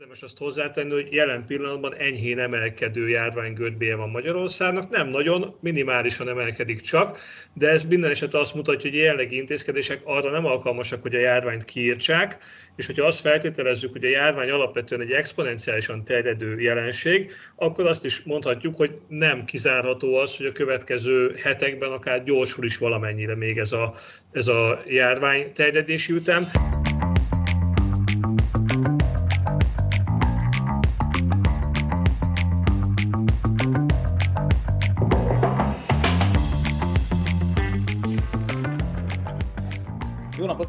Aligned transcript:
Érdemes 0.00 0.22
azt 0.22 0.38
hozzátenni, 0.38 0.92
hogy 0.92 1.12
jelen 1.12 1.46
pillanatban 1.46 1.94
enyhén 1.94 2.38
emelkedő 2.38 3.08
járványgörbéje 3.08 3.96
van 3.96 4.10
Magyarországnak, 4.10 4.90
nem 4.90 5.08
nagyon, 5.08 5.56
minimálisan 5.60 6.28
emelkedik 6.28 6.80
csak, 6.80 7.18
de 7.54 7.68
ez 7.68 7.84
minden 7.84 8.10
eset 8.10 8.34
azt 8.34 8.54
mutatja, 8.54 8.90
hogy 8.90 8.98
a 8.98 9.02
jelenlegi 9.02 9.36
intézkedések 9.36 10.00
arra 10.04 10.30
nem 10.30 10.44
alkalmasak, 10.44 11.02
hogy 11.02 11.14
a 11.14 11.18
járványt 11.18 11.64
kiírtsák, 11.64 12.38
és 12.76 12.86
hogyha 12.86 13.06
azt 13.06 13.20
feltételezzük, 13.20 13.92
hogy 13.92 14.04
a 14.04 14.08
járvány 14.08 14.50
alapvetően 14.50 15.00
egy 15.00 15.12
exponenciálisan 15.12 16.04
terjedő 16.04 16.60
jelenség, 16.60 17.32
akkor 17.56 17.86
azt 17.86 18.04
is 18.04 18.22
mondhatjuk, 18.22 18.76
hogy 18.76 18.98
nem 19.08 19.44
kizárható 19.44 20.14
az, 20.14 20.36
hogy 20.36 20.46
a 20.46 20.52
következő 20.52 21.34
hetekben 21.42 21.90
akár 21.90 22.24
gyorsul 22.24 22.64
is 22.64 22.76
valamennyire 22.76 23.36
még 23.36 23.58
ez 23.58 23.72
a, 23.72 23.94
ez 24.32 24.48
a 24.48 24.82
járvány 24.86 25.52
terjedési 25.52 26.12
ütem. 26.12 26.42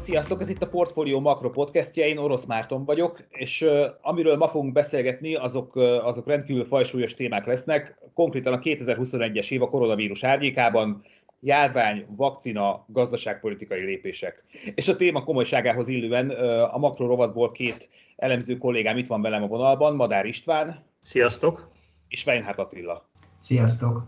Napot, 0.02 0.14
sziasztok! 0.14 0.40
Ez 0.40 0.48
itt 0.48 0.62
a 0.62 0.68
Portfolio 0.68 1.20
Makro 1.20 1.50
podcastje, 1.50 2.06
én 2.06 2.18
Orosz 2.18 2.44
Márton 2.44 2.84
vagyok, 2.84 3.24
és 3.30 3.60
uh, 3.60 3.84
amiről 4.00 4.36
ma 4.36 4.48
fogunk 4.48 4.72
beszélgetni, 4.72 5.34
azok, 5.34 5.76
uh, 5.76 6.06
azok 6.06 6.26
rendkívül 6.26 6.64
fajsúlyos 6.64 7.14
témák 7.14 7.46
lesznek, 7.46 7.98
konkrétan 8.14 8.52
a 8.52 8.58
2021-es 8.58 9.50
év 9.50 9.62
a 9.62 9.68
koronavírus 9.68 10.24
árnyékában, 10.24 11.04
járvány, 11.40 12.06
vakcina, 12.16 12.84
gazdaságpolitikai 12.88 13.84
lépések. 13.84 14.44
És 14.74 14.88
a 14.88 14.96
téma 14.96 15.24
komolyságához 15.24 15.88
illően 15.88 16.30
uh, 16.30 16.74
a 16.74 16.78
makro 16.78 17.06
rovatból 17.06 17.52
két 17.52 17.88
elemző 18.16 18.58
kollégám 18.58 18.98
itt 18.98 19.06
van 19.06 19.22
velem 19.22 19.42
a 19.42 19.46
vonalban, 19.46 19.94
Madár 19.94 20.26
István. 20.26 20.84
Sziasztok! 21.00 21.70
És 22.08 22.26
Weinhardt 22.26 22.58
Attila. 22.58 23.08
Sziasztok! 23.38 24.04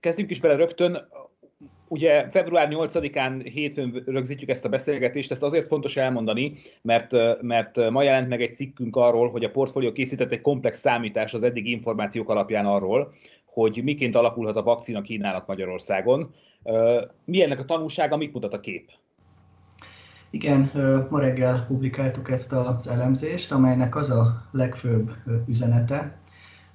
Kezdjünk 0.00 0.30
is 0.30 0.40
bele 0.40 0.56
rögtön. 0.56 1.08
Ugye 1.88 2.28
február 2.30 2.68
8-án 2.70 3.50
hétfőn 3.52 4.02
rögzítjük 4.06 4.50
ezt 4.50 4.64
a 4.64 4.68
beszélgetést, 4.68 5.32
ezt 5.32 5.42
azért 5.42 5.66
fontos 5.66 5.96
elmondani, 5.96 6.54
mert, 6.82 7.12
mert 7.42 7.90
ma 7.90 8.02
jelent 8.02 8.28
meg 8.28 8.42
egy 8.42 8.56
cikkünk 8.56 8.96
arról, 8.96 9.30
hogy 9.30 9.44
a 9.44 9.50
portfólió 9.50 9.92
készített 9.92 10.32
egy 10.32 10.40
komplex 10.40 10.78
számítás 10.78 11.34
az 11.34 11.42
eddigi 11.42 11.70
információk 11.70 12.28
alapján 12.28 12.66
arról, 12.66 13.14
hogy 13.44 13.80
miként 13.84 14.16
alakulhat 14.16 14.56
a 14.56 14.62
vakcina 14.62 15.02
kínálat 15.02 15.46
Magyarországon. 15.46 16.34
Mi 17.24 17.42
ennek 17.42 17.60
a 17.60 17.64
tanulsága, 17.64 18.16
mit 18.16 18.32
mutat 18.32 18.52
a 18.52 18.60
kép? 18.60 18.90
Igen, 20.30 20.70
ma 21.10 21.20
reggel 21.20 21.64
publikáltuk 21.68 22.30
ezt 22.30 22.52
az 22.52 22.88
elemzést, 22.88 23.52
amelynek 23.52 23.96
az 23.96 24.10
a 24.10 24.48
legfőbb 24.50 25.10
üzenete, 25.48 26.18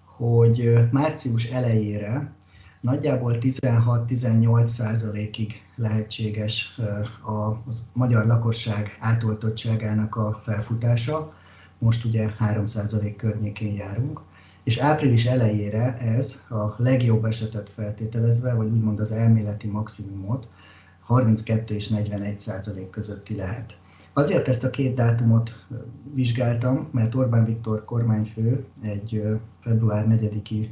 hogy 0.06 0.74
március 0.92 1.46
elejére 1.46 2.36
Nagyjából 2.82 3.38
16-18 3.40 4.68
százalékig 4.68 5.54
lehetséges 5.76 6.80
a 7.26 7.72
magyar 7.94 8.26
lakosság 8.26 8.98
átoltottságának 9.00 10.16
a 10.16 10.42
felfutása. 10.44 11.34
Most 11.78 12.06
ugye 12.06 12.30
3 12.38 12.66
százalék 12.66 13.16
környékén 13.16 13.74
járunk. 13.74 14.22
És 14.64 14.78
április 14.78 15.26
elejére 15.26 15.98
ez 15.98 16.46
a 16.50 16.76
legjobb 16.78 17.26
esetet 17.26 17.70
feltételezve, 17.70 18.54
vagy 18.54 18.68
úgymond 18.68 19.00
az 19.00 19.12
elméleti 19.12 19.68
maximumot 19.68 20.48
32 21.00 21.76
és 21.76 21.88
41 21.88 22.40
százalék 22.40 22.90
közötti 22.90 23.36
lehet. 23.36 23.80
Azért 24.14 24.48
ezt 24.48 24.64
a 24.64 24.70
két 24.70 24.96
dátumot 24.96 25.66
vizsgáltam, 26.14 26.88
mert 26.92 27.16
Orbán 27.16 27.46
Viktor 27.46 27.86
kormányfő 27.86 28.66
egy 28.82 29.24
február 29.62 30.06
4-i 30.10 30.68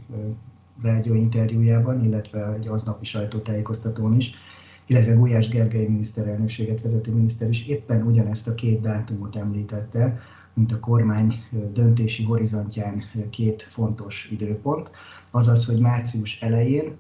rádió 0.82 1.14
interjújában, 1.14 2.04
illetve 2.04 2.54
egy 2.54 2.68
aznapi 2.68 3.06
sajtótájékoztatón 3.06 4.16
is, 4.16 4.34
illetve 4.86 5.14
Gulyás 5.14 5.48
Gergely 5.48 5.88
miniszterelnökséget 5.88 6.82
vezető 6.82 7.14
miniszter 7.14 7.50
is 7.50 7.68
éppen 7.68 8.02
ugyanezt 8.02 8.48
a 8.48 8.54
két 8.54 8.82
dátumot 8.82 9.36
említette, 9.36 10.20
mint 10.54 10.72
a 10.72 10.80
kormány 10.80 11.44
döntési 11.74 12.24
horizontján 12.24 13.04
két 13.30 13.62
fontos 13.62 14.30
időpont, 14.32 14.92
azaz, 15.32 15.66
hogy 15.66 15.80
március 15.80 16.42
elején 16.42 16.98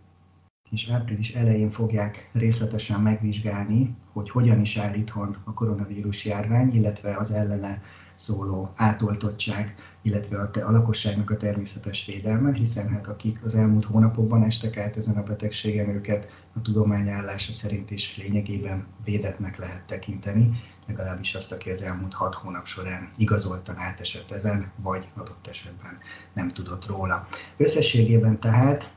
és 0.71 0.89
április 0.89 1.33
elején 1.33 1.71
fogják 1.71 2.29
részletesen 2.33 3.01
megvizsgálni, 3.01 3.95
hogy 4.13 4.29
hogyan 4.29 4.61
is 4.61 4.77
áll 4.77 4.93
itthon 4.93 5.37
a 5.43 5.53
koronavírus 5.53 6.25
járvány, 6.25 6.69
illetve 6.73 7.15
az 7.15 7.31
ellene 7.31 7.81
szóló 8.19 8.71
átoltottság, 8.75 9.75
illetve 10.01 10.37
a, 10.39 10.67
a 10.67 10.71
lakosságnak 10.71 11.29
a 11.29 11.37
természetes 11.37 12.05
védelme, 12.05 12.53
hiszen 12.53 12.87
hát 12.87 13.07
akik 13.07 13.39
az 13.43 13.55
elmúlt 13.55 13.85
hónapokban 13.85 14.43
estek 14.43 14.77
át 14.77 14.97
ezen 14.97 15.17
a 15.17 15.23
betegségen, 15.23 15.89
őket 15.89 16.27
a 16.55 16.61
tudomány 16.61 17.09
állása 17.09 17.51
szerint 17.51 17.91
is 17.91 18.17
lényegében 18.17 18.87
védetnek 19.03 19.57
lehet 19.57 19.85
tekinteni, 19.85 20.61
legalábbis 20.87 21.35
azt, 21.35 21.51
aki 21.51 21.69
az 21.69 21.81
elmúlt 21.81 22.13
hat 22.13 22.33
hónap 22.33 22.65
során 22.65 23.11
igazoltan 23.17 23.77
átesett 23.77 24.31
ezen, 24.31 24.71
vagy 24.75 25.07
adott 25.15 25.47
esetben 25.47 25.97
nem 26.33 26.49
tudott 26.49 26.85
róla. 26.85 27.27
Összességében 27.57 28.39
tehát 28.39 28.93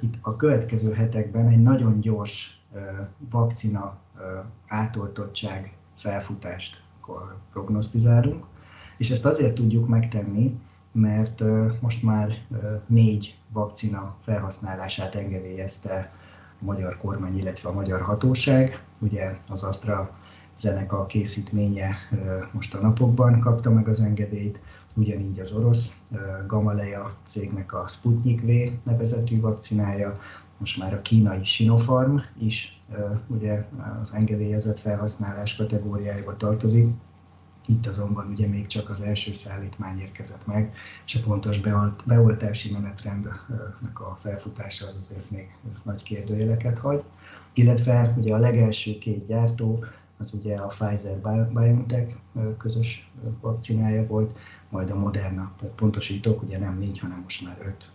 itt 0.00 0.14
a 0.20 0.36
következő 0.36 0.92
hetekben 0.92 1.48
egy 1.48 1.62
nagyon 1.62 2.00
gyors 2.00 2.64
vakcina 3.30 3.98
átoltottság 4.66 5.76
felfutást 5.96 6.82
prognosztizálunk, 7.52 8.44
és 9.02 9.10
ezt 9.10 9.26
azért 9.26 9.54
tudjuk 9.54 9.88
megtenni, 9.88 10.58
mert 10.92 11.42
most 11.80 12.02
már 12.02 12.38
négy 12.86 13.38
vakcina 13.52 14.16
felhasználását 14.24 15.14
engedélyezte 15.14 16.12
a 16.60 16.64
magyar 16.64 16.98
kormány, 16.98 17.38
illetve 17.38 17.68
a 17.68 17.72
magyar 17.72 18.00
hatóság. 18.00 18.84
Ugye 18.98 19.36
az 19.48 19.62
Astra 19.62 20.16
Zeneka 20.56 21.06
készítménye 21.06 21.96
most 22.52 22.74
a 22.74 22.80
napokban 22.80 23.40
kapta 23.40 23.70
meg 23.70 23.88
az 23.88 24.00
engedélyt, 24.00 24.60
ugyanígy 24.96 25.40
az 25.40 25.52
orosz 25.52 26.00
Gamaleya 26.46 27.16
cégnek 27.24 27.72
a 27.72 27.88
Sputnik 27.88 28.40
V 28.40 28.72
nevezetű 28.84 29.40
vakcinája, 29.40 30.18
most 30.58 30.78
már 30.78 30.94
a 30.94 31.02
kínai 31.02 31.44
Sinopharm 31.44 32.16
is 32.38 32.80
ugye 33.26 33.68
az 34.02 34.12
engedélyezett 34.12 34.78
felhasználás 34.78 35.56
kategóriájába 35.56 36.36
tartozik, 36.36 36.88
itt 37.66 37.86
azonban 37.86 38.26
ugye 38.26 38.46
még 38.46 38.66
csak 38.66 38.88
az 38.88 39.00
első 39.00 39.32
szállítmány 39.32 39.98
érkezett 40.00 40.46
meg, 40.46 40.74
és 41.06 41.14
a 41.14 41.20
pontos 41.20 41.60
beoltási 42.06 42.70
menetrendnek 42.70 44.00
a 44.00 44.18
felfutása 44.20 44.86
az 44.86 44.94
azért 44.94 45.30
még 45.30 45.54
nagy 45.82 46.02
kérdőjeleket 46.02 46.78
hagy. 46.78 47.04
Illetve 47.52 48.14
ugye 48.16 48.34
a 48.34 48.38
legelső 48.38 48.98
két 48.98 49.26
gyártó, 49.26 49.84
az 50.18 50.34
ugye 50.34 50.56
a 50.56 50.66
Pfizer-BioNTech 50.66 52.14
közös 52.58 53.10
vakcinája 53.40 54.06
volt, 54.06 54.36
majd 54.68 54.90
a 54.90 54.98
Moderna, 54.98 55.52
tehát 55.58 55.74
pontosítok, 55.74 56.42
ugye 56.42 56.58
nem 56.58 56.78
négy, 56.78 56.98
hanem 56.98 57.20
most 57.22 57.44
már 57.44 57.56
öt 57.66 57.90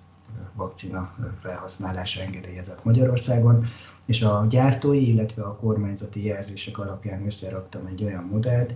vakcina 0.54 1.16
felhasználása 1.42 2.22
engedélyezett 2.22 2.84
Magyarországon, 2.84 3.66
és 4.06 4.22
a 4.22 4.46
gyártói, 4.50 5.08
illetve 5.08 5.44
a 5.44 5.56
kormányzati 5.56 6.26
jelzések 6.26 6.78
alapján 6.78 7.26
összeraktam 7.26 7.86
egy 7.86 8.04
olyan 8.04 8.24
modellt, 8.24 8.74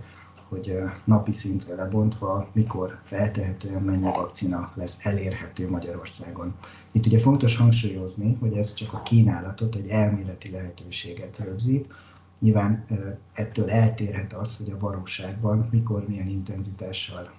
hogy 0.52 0.78
napi 1.04 1.32
szintre 1.32 1.74
lebontva 1.74 2.48
mikor 2.52 2.98
feltehetően 3.04 3.82
mennyi 3.82 4.02
vakcina 4.02 4.72
lesz 4.74 5.06
elérhető 5.06 5.70
Magyarországon. 5.70 6.54
Itt 6.90 7.06
ugye 7.06 7.18
fontos 7.18 7.56
hangsúlyozni, 7.56 8.36
hogy 8.40 8.56
ez 8.56 8.74
csak 8.74 8.92
a 8.92 9.02
kínálatot, 9.02 9.74
egy 9.74 9.88
elméleti 9.88 10.50
lehetőséget 10.50 11.38
rögzít. 11.38 11.92
Nyilván 12.38 12.86
ettől 13.32 13.70
eltérhet 13.70 14.32
az, 14.32 14.56
hogy 14.56 14.70
a 14.70 14.78
valóságban 14.78 15.68
mikor, 15.70 16.08
milyen 16.08 16.28
intenzitással 16.28 17.32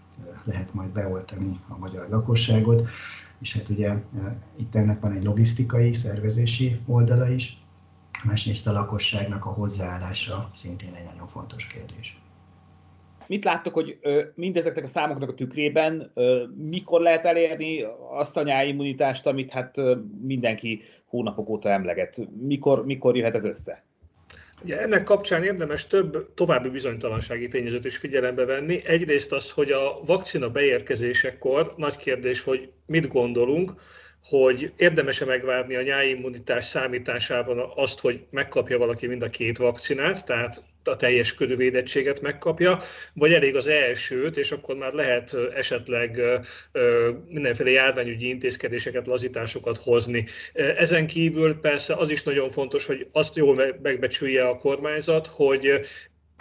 lehet 0.44 0.73
majd 0.73 0.90
beoltani 0.90 1.59
a 1.68 1.78
magyar 1.78 2.09
lakosságot, 2.09 2.88
és 3.40 3.53
hát 3.53 3.70
ugye 3.70 4.03
itt 4.55 4.76
ennek 4.76 4.99
van 4.99 5.11
egy 5.11 5.23
logisztikai, 5.23 5.93
szervezési 5.93 6.79
oldala 6.85 7.29
is, 7.29 7.61
másrészt 8.23 8.67
a 8.67 8.72
lakosságnak 8.72 9.46
a 9.46 9.49
hozzáállása 9.49 10.49
szintén 10.53 10.93
egy 10.93 11.05
nagyon 11.05 11.28
fontos 11.28 11.67
kérdés 11.67 12.17
mit 13.28 13.43
láttok, 13.43 13.73
hogy 13.73 13.99
mindezeknek 14.35 14.84
a 14.84 14.87
számoknak 14.87 15.29
a 15.29 15.34
tükrében 15.34 16.11
mikor 16.70 17.02
lehet 17.02 17.25
elérni 17.25 17.85
azt 18.11 18.37
a 18.37 18.43
nyáimmunitást, 18.43 19.25
amit 19.25 19.52
hát 19.52 19.75
mindenki 20.22 20.81
hónapok 21.05 21.49
óta 21.49 21.70
emleget? 21.70 22.28
Mikor, 22.41 22.85
mikor 22.85 23.16
jöhet 23.16 23.35
ez 23.35 23.46
össze? 23.46 23.84
Ugye 24.64 24.79
ennek 24.79 25.03
kapcsán 25.03 25.43
érdemes 25.43 25.87
több 25.87 26.34
további 26.34 26.70
bizonytalansági 26.70 27.47
tényezőt 27.47 27.85
is 27.85 27.97
figyelembe 27.97 28.46
venni. 28.46 28.79
Egyrészt 28.85 29.31
az, 29.31 29.52
hogy 29.52 29.72
a 29.72 29.99
vakcina 30.05 30.49
beérkezésekor 30.49 31.73
nagy 31.78 31.96
kérdés, 31.96 32.41
hogy 32.41 32.72
mit 32.85 33.08
gondolunk, 33.08 33.73
hogy 34.23 34.73
érdemese 34.78 35.26
megvárni 35.26 35.76
a 35.76 35.81
nyári 35.81 36.09
immunitás 36.09 36.66
számításában 36.66 37.72
azt, 37.76 37.99
hogy 37.99 38.26
megkapja 38.29 38.78
valaki 38.78 39.08
mind 39.08 39.23
a 39.23 39.29
két 39.29 39.58
vakcinát, 39.58 40.26
tehát 40.26 40.64
a 40.88 40.96
teljes 40.96 41.34
körű 41.34 41.56
védettséget 41.56 42.22
megkapja, 42.22 42.80
vagy 43.14 43.34
elég 43.34 43.56
az 43.56 43.68
elsőt, 43.68 44.38
és 44.38 44.52
akkor 44.52 44.76
már 44.76 44.94
lehet 44.94 45.38
esetleg 45.56 46.22
mindenféle 47.28 47.70
járványügyi 47.70 48.28
intézkedéseket, 48.28 49.08
lazításokat 49.08 49.78
hozni. 49.78 50.26
Ezen 50.53 51.08
kívül 51.08 51.59
persze 51.59 51.94
az 51.94 52.09
is 52.09 52.24
nagyon 52.24 52.50
fontos, 52.50 52.85
hogy 52.85 53.08
azt 53.12 53.35
jól 53.35 53.76
megbecsülje 53.82 54.47
a 54.47 54.56
kormányzat, 54.56 55.28
hogy 55.28 55.82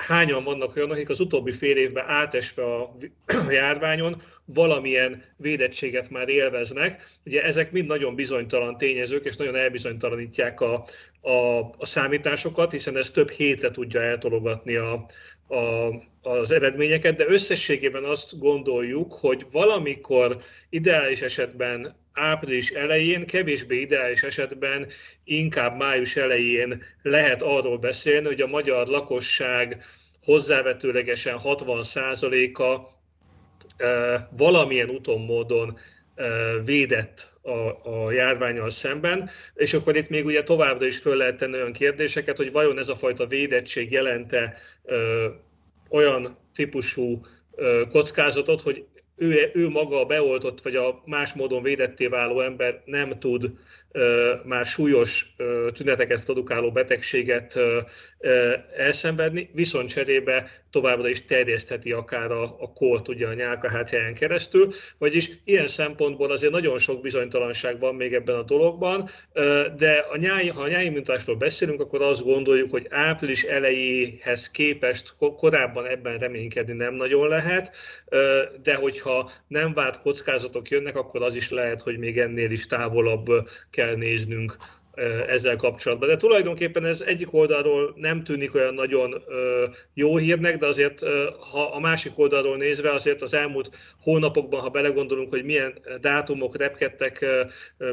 hányan 0.03 0.45
vannak 0.45 0.77
olyanok, 0.77 0.95
akik 0.95 1.09
az 1.09 1.21
utóbbi 1.21 1.53
fél 1.53 1.77
évben 1.77 2.05
átesve 2.07 2.63
a 3.47 3.51
járványon 3.51 4.23
valamilyen 4.45 5.23
védettséget 5.37 6.11
már 6.11 6.29
élveznek. 6.29 7.05
Ugye 7.25 7.43
ezek 7.43 7.73
mind 7.73 7.87
nagyon 7.87 8.15
bizonytalan 8.15 8.79
tényezők, 8.79 9.25
és 9.25 9.37
nagyon 9.37 9.57
elbizonytalanítják 9.57 10.61
a, 10.61 10.85
a, 11.21 11.59
a 11.59 11.87
számításokat, 11.87 12.73
hiszen 12.73 12.97
ez 12.97 13.11
több 13.11 13.31
hétre 13.31 13.71
tudja 13.71 14.01
eltologatni 14.01 14.75
a, 14.75 15.07
a, 15.49 15.89
az 16.23 16.51
eredményeket, 16.51 17.17
de 17.17 17.25
összességében 17.29 18.05
azt 18.05 18.39
gondoljuk, 18.39 19.13
hogy 19.13 19.47
valamikor 19.53 20.37
ideális 20.71 21.23
esetben 21.23 21.93
április 22.13 22.71
elején, 22.71 23.27
kevésbé 23.27 23.81
ideális 23.81 24.23
esetben 24.23 24.87
inkább 25.25 25.77
május 25.77 26.17
elején 26.17 26.83
lehet 27.03 27.43
arról 27.43 27.79
beszélni, 27.79 28.27
hogy 28.27 28.41
a 28.41 28.47
magyar 28.47 28.87
lakosság 28.87 29.83
hozzávetőlegesen 30.25 31.39
60%-a 31.45 32.81
valamilyen 34.37 34.91
úton, 34.91 35.21
módon 35.21 35.79
védett 36.65 37.33
a, 37.43 37.91
a 37.91 38.13
járványal 38.13 38.71
szemben, 38.71 39.31
és 39.55 39.75
akkor 39.75 39.97
itt 39.97 40.09
még 40.09 40.25
ugye 40.25 40.43
továbbra 40.43 40.87
is 40.87 40.99
föl 40.99 41.17
lehet 41.17 41.37
tenni 41.37 41.55
olyan 41.55 41.73
kérdéseket, 41.73 42.37
hogy 42.37 42.53
vajon 42.53 42.79
ez 42.79 42.89
a 42.89 42.97
fajta 42.97 43.27
védettség 43.27 43.91
jelente 43.91 44.57
olyan 45.93 46.39
típusú 46.55 47.21
kockázatot, 47.89 48.61
hogy 48.61 48.87
ő, 49.17 49.51
ő 49.55 49.69
maga 49.69 50.01
a 50.01 50.05
beoltott 50.05 50.63
vagy 50.63 50.77
a 50.77 51.03
más 51.05 51.33
módon 51.33 51.63
védetté 51.63 52.07
váló 52.07 52.41
ember 52.41 52.83
nem 52.85 53.19
tud 53.19 53.53
már 54.45 54.67
súlyos 54.67 55.35
tüneteket 55.73 56.25
produkáló 56.25 56.71
betegséget 56.71 57.59
elszenvedni, 58.77 59.51
viszont 59.53 59.89
cserébe 59.89 60.51
továbbra 60.71 61.09
is 61.09 61.25
terjesztheti 61.25 61.93
akár 61.93 62.31
a, 62.31 62.43
a 62.43 62.73
kolt 62.73 63.09
ugye 63.09 63.27
a 63.27 63.33
nyálkaháthelyen 63.33 64.15
keresztül, 64.15 64.73
vagyis 64.99 65.31
ilyen 65.45 65.69
szempontból 65.69 66.31
azért 66.31 66.53
nagyon 66.53 66.79
sok 66.79 67.01
bizonytalanság 67.01 67.81
van 67.81 67.95
még 67.95 68.15
ebben 68.15 68.37
a 68.37 68.43
dologban, 68.43 69.09
de 69.77 70.07
a 70.11 70.17
nyári, 70.17 70.49
ha 70.49 70.63
a 70.63 70.69
nyári 70.69 70.89
mintásról 70.89 71.37
beszélünk, 71.37 71.81
akkor 71.81 72.03
azt 72.03 72.23
gondoljuk, 72.23 72.71
hogy 72.71 72.87
április 72.91 73.43
elejéhez 73.43 74.51
képest 74.51 75.15
korábban 75.37 75.87
ebben 75.87 76.19
reménykedni 76.19 76.73
nem 76.73 76.95
nagyon 76.95 77.29
lehet, 77.29 77.77
de 78.63 78.75
hogyha 78.75 79.31
nem 79.49 79.75
várt 79.75 80.01
kockázatok 80.01 80.69
jönnek, 80.69 80.97
akkor 80.97 81.23
az 81.23 81.35
is 81.35 81.51
lehet, 81.51 81.83
hogy 81.83 81.99
még 81.99 82.19
ennél 82.19 82.51
is 82.51 82.67
távolabb 82.67 83.27
kell 83.71 83.82
kell 83.83 83.95
néznünk 83.95 84.57
ezzel 85.29 85.57
kapcsolatban. 85.57 86.09
De 86.09 86.17
tulajdonképpen 86.17 86.85
ez 86.85 87.01
egyik 87.01 87.35
oldalról 87.35 87.95
nem 87.97 88.25
tűnik 88.25 88.55
olyan 88.55 88.75
nagyon 88.75 89.23
jó 89.95 90.17
hírnek, 90.17 90.57
de 90.57 90.67
azért 90.67 91.01
ha 91.51 91.63
a 91.73 91.81
másik 91.81 92.19
oldalról 92.19 92.57
nézve, 92.57 92.91
azért 92.91 93.23
az 93.23 93.35
elmúlt 93.35 93.71
hónapokban, 94.01 94.61
ha 94.61 94.69
belegondolunk, 94.69 95.29
hogy 95.29 95.45
milyen 95.45 95.79
dátumok 96.01 96.57
repkedtek, 96.57 97.25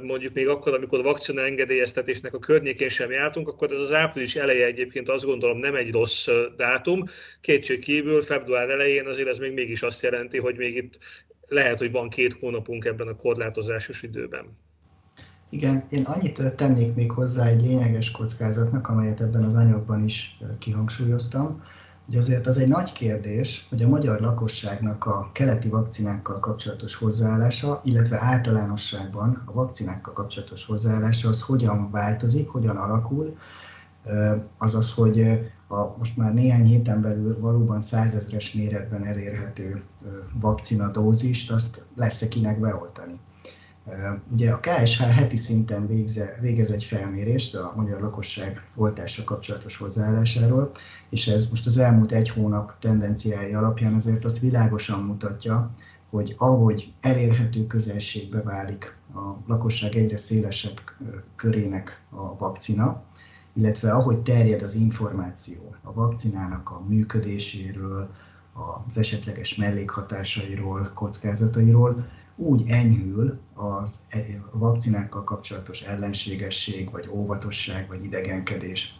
mondjuk 0.01 0.33
még 0.33 0.47
akkor, 0.47 0.73
amikor 0.73 0.99
a 0.99 1.03
vakcina 1.03 1.45
engedélyeztetésnek 1.45 2.33
a 2.33 2.39
környékén 2.39 2.89
sem 2.89 3.11
jártunk, 3.11 3.47
akkor 3.47 3.71
ez 3.71 3.79
az 3.79 3.93
április 3.93 4.35
eleje 4.35 4.65
egyébként 4.65 5.09
azt 5.09 5.25
gondolom 5.25 5.57
nem 5.57 5.75
egy 5.75 5.91
rossz 5.91 6.27
dátum. 6.57 7.03
Kétség 7.41 7.79
kívül 7.79 8.21
február 8.21 8.69
elején 8.69 9.07
azért 9.07 9.27
ez 9.27 9.37
még 9.37 9.53
mégis 9.53 9.81
azt 9.81 10.03
jelenti, 10.03 10.37
hogy 10.37 10.55
még 10.55 10.75
itt 10.75 10.99
lehet, 11.47 11.77
hogy 11.77 11.91
van 11.91 12.09
két 12.09 12.37
hónapunk 12.39 12.85
ebben 12.85 13.07
a 13.07 13.15
korlátozásos 13.15 14.01
időben. 14.01 14.67
Igen, 15.49 15.83
én 15.89 16.03
annyit 16.03 16.55
tennék 16.55 16.95
még 16.95 17.11
hozzá 17.11 17.45
egy 17.45 17.61
lényeges 17.61 18.11
kockázatnak, 18.11 18.87
amelyet 18.87 19.21
ebben 19.21 19.43
az 19.43 19.55
anyagban 19.55 20.03
is 20.03 20.39
kihangsúlyoztam, 20.59 21.63
hogy 22.05 22.17
azért 22.17 22.47
az 22.47 22.57
egy 22.57 22.67
nagy 22.67 22.91
kérdés, 22.91 23.67
hogy 23.69 23.83
a 23.83 23.87
magyar 23.87 24.19
lakosságnak 24.19 25.05
a 25.05 25.29
keleti 25.33 25.69
vakcinákkal 25.69 26.39
kapcsolatos 26.39 26.95
hozzáállása, 26.95 27.81
illetve 27.83 28.21
általánosságban 28.21 29.41
a 29.45 29.51
vakcinákkal 29.51 30.13
kapcsolatos 30.13 30.65
hozzáállása 30.65 31.29
az 31.29 31.41
hogyan 31.41 31.91
változik, 31.91 32.49
hogyan 32.49 32.77
alakul, 32.77 33.37
azaz, 34.57 34.91
hogy 34.93 35.21
a 35.67 35.97
most 35.97 36.17
már 36.17 36.33
néhány 36.33 36.65
héten 36.65 37.01
belül 37.01 37.39
valóban 37.39 37.81
százezres 37.81 38.53
méretben 38.53 39.03
elérhető 39.05 39.83
vakcinadózist, 40.33 41.51
azt 41.51 41.85
lesz-e 41.95 42.27
kinek 42.27 42.59
beoltani. 42.59 43.19
Ugye 44.31 44.51
a 44.51 44.59
KSH 44.59 45.01
heti 45.01 45.37
szinten 45.37 45.87
végze, 45.87 46.37
végez 46.41 46.71
egy 46.71 46.83
felmérést 46.83 47.55
a 47.55 47.73
magyar 47.75 48.01
lakosság 48.01 48.63
oltásra 48.75 49.23
kapcsolatos 49.23 49.77
hozzáállásáról, 49.77 50.71
és 51.09 51.27
ez 51.27 51.49
most 51.49 51.65
az 51.65 51.77
elmúlt 51.77 52.11
egy 52.11 52.29
hónap 52.29 52.79
tendenciái 52.79 53.53
alapján 53.53 53.93
azért 53.93 54.25
azt 54.25 54.39
világosan 54.39 55.03
mutatja, 55.03 55.71
hogy 56.09 56.35
ahogy 56.37 56.93
elérhető 57.01 57.67
közelségbe 57.67 58.41
válik 58.41 58.95
a 59.13 59.19
lakosság 59.47 59.95
egyre 59.95 60.17
szélesebb 60.17 60.79
körének 61.35 62.01
a 62.09 62.37
vakcina, 62.37 63.03
illetve 63.53 63.91
ahogy 63.91 64.19
terjed 64.19 64.61
az 64.61 64.75
információ 64.75 65.75
a 65.81 65.93
vakcinának 65.93 66.69
a 66.69 66.81
működéséről, 66.87 68.09
az 68.87 68.97
esetleges 68.97 69.55
mellékhatásairól, 69.55 70.91
kockázatairól, 70.93 72.05
úgy 72.39 72.69
enyhül 72.69 73.39
az 73.53 73.99
e, 74.09 74.19
vakcinákkal 74.51 75.23
kapcsolatos 75.23 75.81
ellenségesség, 75.81 76.91
vagy 76.91 77.09
óvatosság, 77.11 77.87
vagy 77.87 78.03
idegenkedés. 78.03 78.99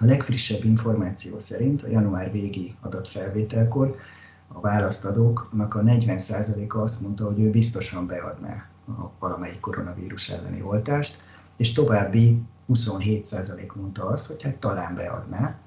A 0.00 0.04
legfrissebb 0.04 0.64
információ 0.64 1.38
szerint 1.38 1.82
a 1.82 1.88
január 1.88 2.32
végi 2.32 2.74
adatfelvételkor 2.80 3.96
a 4.48 4.60
választadóknak 4.60 5.74
a 5.74 5.82
40%-a 5.82 6.78
azt 6.78 7.00
mondta, 7.00 7.26
hogy 7.26 7.40
ő 7.40 7.50
biztosan 7.50 8.06
beadná 8.06 8.68
a 8.86 9.10
valamelyik 9.18 9.60
koronavírus 9.60 10.28
elleni 10.28 10.62
oltást, 10.62 11.18
és 11.56 11.72
további 11.72 12.42
27% 12.72 13.74
mondta 13.74 14.04
azt, 14.04 14.26
hogy 14.26 14.42
hát 14.42 14.56
talán 14.56 14.94
beadná, 14.94 15.58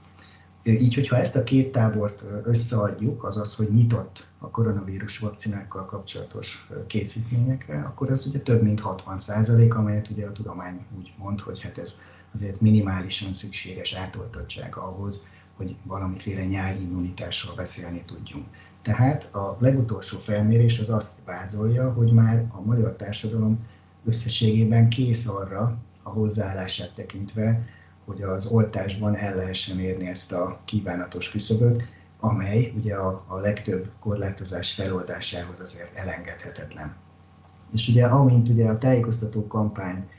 így, 0.63 0.93
hogyha 0.93 1.17
ezt 1.17 1.35
a 1.35 1.43
két 1.43 1.71
tábort 1.71 2.23
összeadjuk, 2.43 3.23
azaz, 3.23 3.55
hogy 3.55 3.69
nyitott 3.71 4.27
a 4.39 4.49
koronavírus 4.49 5.17
vakcinákkal 5.17 5.85
kapcsolatos 5.85 6.67
készítményekre, 6.87 7.81
akkor 7.81 8.09
ez 8.09 8.25
ugye 8.27 8.39
több 8.39 8.61
mint 8.61 8.79
60 8.79 9.17
százalék, 9.17 9.75
amelyet 9.75 10.09
ugye 10.09 10.27
a 10.27 10.31
tudomány 10.31 10.85
úgy 10.97 11.13
mond, 11.17 11.39
hogy 11.39 11.61
hát 11.61 11.77
ez 11.77 11.99
azért 12.33 12.61
minimálisan 12.61 13.33
szükséges 13.33 13.93
átoltottság 13.93 14.77
ahhoz, 14.77 15.27
hogy 15.57 15.75
valamiféle 15.83 16.45
nyájimmunitásról 16.45 17.55
beszélni 17.55 18.03
tudjunk. 18.05 18.45
Tehát 18.81 19.35
a 19.35 19.57
legutolsó 19.59 20.17
felmérés 20.17 20.79
az 20.79 20.89
azt 20.89 21.17
vázolja, 21.25 21.91
hogy 21.91 22.11
már 22.11 22.45
a 22.51 22.61
magyar 22.61 22.95
társadalom 22.95 23.59
összességében 24.05 24.89
kész 24.89 25.27
arra 25.27 25.77
a 26.03 26.09
hozzáállását 26.09 26.93
tekintve, 26.93 27.65
hogy 28.05 28.21
az 28.21 28.45
oltásban 28.45 29.15
el 29.15 29.35
lehessen 29.35 29.79
érni 29.79 30.07
ezt 30.07 30.31
a 30.31 30.59
kívánatos 30.65 31.31
küszöböt, 31.31 31.83
amely 32.19 32.73
ugye 32.77 32.95
a, 32.95 33.23
a 33.27 33.35
legtöbb 33.35 33.89
korlátozás 33.99 34.73
feloldásához 34.73 35.59
azért 35.59 35.95
elengedhetetlen. 35.95 36.95
És 37.73 37.87
ugye 37.87 38.05
amint 38.05 38.49
ugye 38.49 38.69
a 38.69 38.77
tájékoztató 38.77 39.47
kampány 39.47 40.09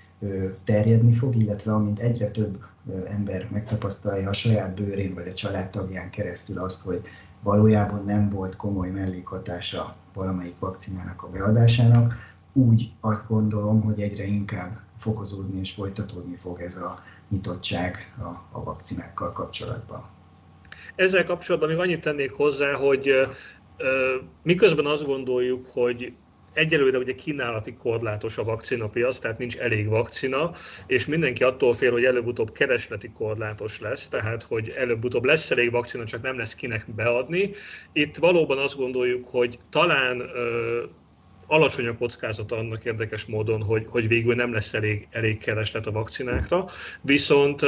terjedni 0.65 1.13
fog, 1.13 1.37
illetve 1.37 1.73
amint 1.73 1.99
egyre 1.99 2.31
több 2.31 2.65
ember 3.05 3.49
megtapasztalja 3.51 4.29
a 4.29 4.33
saját 4.33 4.75
bőrén 4.75 5.15
vagy 5.15 5.29
a 5.29 5.35
családtagján 5.35 6.11
keresztül 6.11 6.59
azt, 6.59 6.83
hogy 6.83 7.03
valójában 7.43 8.05
nem 8.05 8.31
volt 8.31 8.57
komoly 8.57 8.91
mellékhatása 8.91 9.97
valamelyik 10.15 10.59
vakcinának 10.59 11.23
a 11.23 11.29
beadásának, 11.29 12.15
úgy 12.53 12.93
azt 13.01 13.29
gondolom, 13.29 13.83
hogy 13.83 14.01
egyre 14.01 14.25
inkább 14.25 14.81
fokozódni 14.97 15.61
és 15.61 15.73
folytatódni 15.73 16.37
fog 16.37 16.61
ez 16.61 16.77
a 16.77 16.99
nyitottság 17.33 18.15
a, 18.19 18.59
a 18.59 18.65
vakcinákkal 18.65 19.33
kapcsolatban. 19.33 20.11
Ezzel 20.95 21.25
kapcsolatban 21.25 21.69
még 21.69 21.79
annyit 21.79 22.01
tennék 22.01 22.33
hozzá, 22.33 22.73
hogy 22.73 23.29
miközben 24.43 24.87
azt 24.87 25.05
gondoljuk, 25.05 25.67
hogy 25.67 26.13
egyelőre 26.53 26.99
ugye 26.99 27.15
kínálati 27.15 27.75
korlátos 27.75 28.39
a 28.39 28.45
vakcinapiac, 28.45 29.19
tehát 29.19 29.39
nincs 29.39 29.57
elég 29.57 29.89
vakcina, 29.89 30.51
és 30.87 31.07
mindenki 31.07 31.45
attól 31.45 31.75
fél, 31.75 31.93
hogy 31.93 32.05
előbb-utóbb 32.05 32.53
keresleti 32.53 33.13
korlátos 33.13 33.81
lesz, 33.81 34.09
tehát 34.09 34.43
hogy 34.43 34.69
előbb-utóbb 34.69 35.25
lesz 35.25 35.51
elég 35.51 35.71
vakcina, 35.71 36.05
csak 36.05 36.23
nem 36.23 36.39
lesz 36.39 36.55
kinek 36.55 36.95
beadni. 36.95 37.51
Itt 37.93 38.17
valóban 38.17 38.59
azt 38.59 38.77
gondoljuk, 38.77 39.27
hogy 39.29 39.59
talán 39.71 40.23
alacsony 41.53 41.87
a 41.87 41.97
kockázata 41.97 42.57
annak 42.57 42.85
érdekes 42.85 43.25
módon, 43.25 43.63
hogy, 43.63 43.87
hogy 43.89 44.09
végül 44.09 44.35
nem 44.35 44.53
lesz 44.53 44.75
elég, 44.75 45.09
elég 45.11 45.39
kereslet 45.39 45.87
a 45.87 45.91
vakcinákra, 45.91 46.65
viszont 47.01 47.61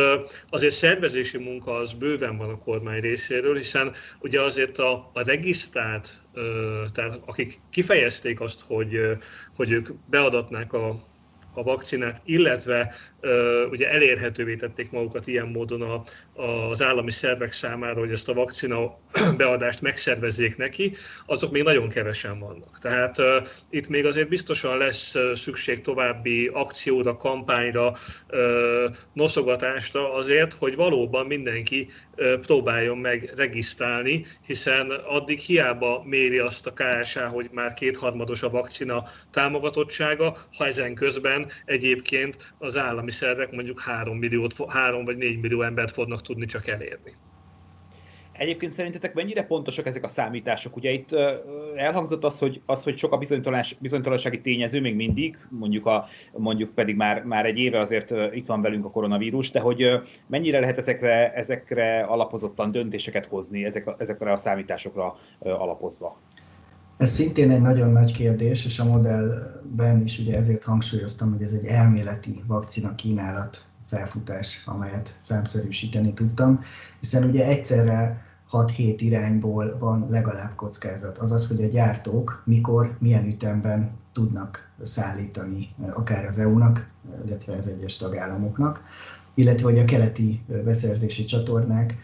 azért 0.50 0.74
szervezési 0.74 1.38
munka 1.38 1.72
az 1.72 1.92
bőven 1.92 2.36
van 2.36 2.50
a 2.50 2.58
kormány 2.58 3.00
részéről, 3.00 3.56
hiszen 3.56 3.92
ugye 4.20 4.40
azért 4.40 4.78
a, 4.78 5.10
a 5.12 5.24
regisztrált, 5.24 6.22
tehát 6.92 7.20
akik 7.26 7.60
kifejezték 7.70 8.40
azt, 8.40 8.60
hogy, 8.66 9.00
hogy 9.56 9.70
ők 9.70 9.88
beadatnák 10.10 10.72
a, 10.72 11.12
a 11.56 11.62
vakcinát, 11.62 12.20
illetve 12.24 12.94
ugye 13.70 13.90
elérhetővé 13.90 14.56
tették 14.56 14.90
magukat 14.90 15.26
ilyen 15.26 15.48
módon 15.48 15.82
a, 15.82 16.02
az 16.70 16.82
állami 16.82 17.10
szervek 17.10 17.52
számára, 17.52 17.98
hogy 17.98 18.10
ezt 18.10 18.28
a 18.28 18.34
vakcina 18.34 18.98
beadást 19.36 19.80
megszervezzék 19.80 20.56
neki, 20.56 20.94
azok 21.26 21.50
még 21.50 21.62
nagyon 21.62 21.88
kevesen 21.88 22.38
vannak. 22.38 22.78
Tehát 22.78 23.22
itt 23.70 23.88
még 23.88 24.06
azért 24.06 24.28
biztosan 24.28 24.78
lesz 24.78 25.14
szükség 25.34 25.80
további 25.80 26.50
akcióra, 26.52 27.16
kampányra, 27.16 27.96
noszogatásra 29.12 30.14
azért, 30.14 30.52
hogy 30.52 30.76
valóban 30.76 31.26
mindenki 31.26 31.88
próbáljon 32.40 32.98
meg 32.98 33.32
regisztrálni, 33.36 34.24
hiszen 34.46 34.90
addig 34.90 35.38
hiába 35.38 36.02
méri 36.06 36.38
azt 36.38 36.66
a 36.66 36.72
KSA, 36.72 37.28
hogy 37.28 37.48
már 37.52 37.74
kétharmados 37.74 38.42
a 38.42 38.50
vakcina 38.50 39.04
támogatottsága, 39.30 40.36
ha 40.56 40.66
ezen 40.66 40.94
közben 40.94 41.43
egyébként 41.64 42.54
az 42.58 42.76
állami 42.76 43.10
szervek 43.10 43.50
mondjuk 43.50 43.80
3, 43.80 44.18
milliót, 44.18 44.54
3 44.68 45.04
vagy 45.04 45.16
4 45.16 45.40
millió 45.40 45.62
embert 45.62 45.90
fognak 45.90 46.22
tudni 46.22 46.46
csak 46.46 46.66
elérni. 46.66 47.12
Egyébként 48.38 48.72
szerintetek 48.72 49.14
mennyire 49.14 49.44
pontosak 49.44 49.86
ezek 49.86 50.04
a 50.04 50.08
számítások? 50.08 50.76
Ugye 50.76 50.90
itt 50.90 51.16
elhangzott 51.74 52.24
az, 52.24 52.38
hogy, 52.38 52.60
az, 52.66 52.82
hogy 52.82 52.96
sok 52.96 53.12
a 53.12 53.16
bizonytalanság, 53.16 53.78
bizonytalansági 53.80 54.40
tényező 54.40 54.80
még 54.80 54.94
mindig, 54.94 55.38
mondjuk, 55.48 55.86
a, 55.86 56.08
mondjuk 56.32 56.74
pedig 56.74 56.96
már, 56.96 57.22
már 57.22 57.46
egy 57.46 57.58
éve 57.58 57.78
azért 57.78 58.34
itt 58.34 58.46
van 58.46 58.62
velünk 58.62 58.84
a 58.84 58.90
koronavírus, 58.90 59.50
de 59.50 59.60
hogy 59.60 59.90
mennyire 60.26 60.60
lehet 60.60 60.78
ezekre, 60.78 61.32
ezekre 61.32 62.00
alapozottan 62.00 62.70
döntéseket 62.70 63.26
hozni, 63.26 63.64
ezek, 63.64 63.90
ezekre 63.98 64.32
a 64.32 64.36
számításokra 64.36 65.18
alapozva? 65.38 66.20
Ez 66.96 67.10
szintén 67.10 67.50
egy 67.50 67.60
nagyon 67.60 67.90
nagy 67.90 68.12
kérdés, 68.12 68.64
és 68.64 68.78
a 68.78 68.84
modellben 68.84 70.02
is 70.02 70.18
ugye 70.18 70.36
ezért 70.36 70.62
hangsúlyoztam, 70.62 71.32
hogy 71.32 71.42
ez 71.42 71.52
egy 71.52 71.64
elméleti 71.64 72.42
vakcina 72.46 72.94
kínálat 72.94 73.60
felfutás, 73.88 74.62
amelyet 74.66 75.16
számszerűsíteni 75.18 76.12
tudtam, 76.12 76.60
hiszen 77.00 77.24
ugye 77.24 77.46
egyszerre 77.46 78.22
6-7 78.50 78.94
irányból 78.98 79.76
van 79.78 80.06
legalább 80.08 80.54
kockázat. 80.54 81.18
Azaz, 81.18 81.48
hogy 81.48 81.62
a 81.62 81.68
gyártók 81.68 82.42
mikor, 82.44 82.96
milyen 82.98 83.26
ütemben 83.26 83.90
tudnak 84.12 84.70
szállítani 84.82 85.68
akár 85.92 86.24
az 86.24 86.38
EU-nak, 86.38 86.88
illetve 87.26 87.52
az 87.52 87.68
egyes 87.68 87.96
tagállamoknak, 87.96 88.82
illetve 89.34 89.68
hogy 89.68 89.78
a 89.78 89.84
keleti 89.84 90.44
beszerzési 90.64 91.24
csatornák 91.24 91.94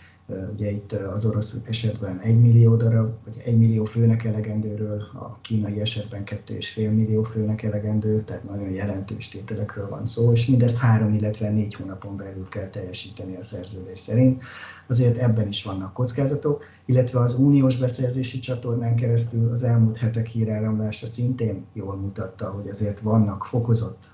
Ugye 0.52 0.70
itt 0.70 0.92
az 0.92 1.24
orosz 1.24 1.60
esetben 1.64 2.18
1 2.18 2.40
millió 2.40 2.76
darab, 2.76 3.12
vagy 3.24 3.36
1 3.44 3.58
millió 3.58 3.84
főnek 3.84 4.24
elegendőről, 4.24 5.02
a 5.14 5.40
kínai 5.40 5.80
esetben 5.80 6.22
2,5 6.24 6.76
millió 6.76 7.22
főnek 7.22 7.62
elegendő, 7.62 8.22
tehát 8.22 8.44
nagyon 8.44 8.70
jelentős 8.70 9.28
tételekről 9.28 9.88
van 9.88 10.04
szó, 10.06 10.32
és 10.32 10.46
mindezt 10.46 10.76
három, 10.76 11.14
illetve 11.14 11.50
négy 11.50 11.74
hónapon 11.74 12.16
belül 12.16 12.48
kell 12.48 12.68
teljesíteni 12.68 13.36
a 13.36 13.42
szerződés 13.42 13.98
szerint. 13.98 14.42
Azért 14.88 15.16
ebben 15.16 15.48
is 15.48 15.64
vannak 15.64 15.92
kockázatok, 15.92 16.64
illetve 16.84 17.20
az 17.20 17.34
uniós 17.34 17.76
beszerzési 17.76 18.38
csatornán 18.38 18.96
keresztül 18.96 19.50
az 19.50 19.62
elmúlt 19.62 19.96
hetek 19.96 20.26
híráramlása 20.26 21.06
szintén 21.06 21.64
jól 21.72 21.96
mutatta, 21.96 22.50
hogy 22.50 22.68
azért 22.68 23.00
vannak 23.00 23.44
fokozott 23.44 24.10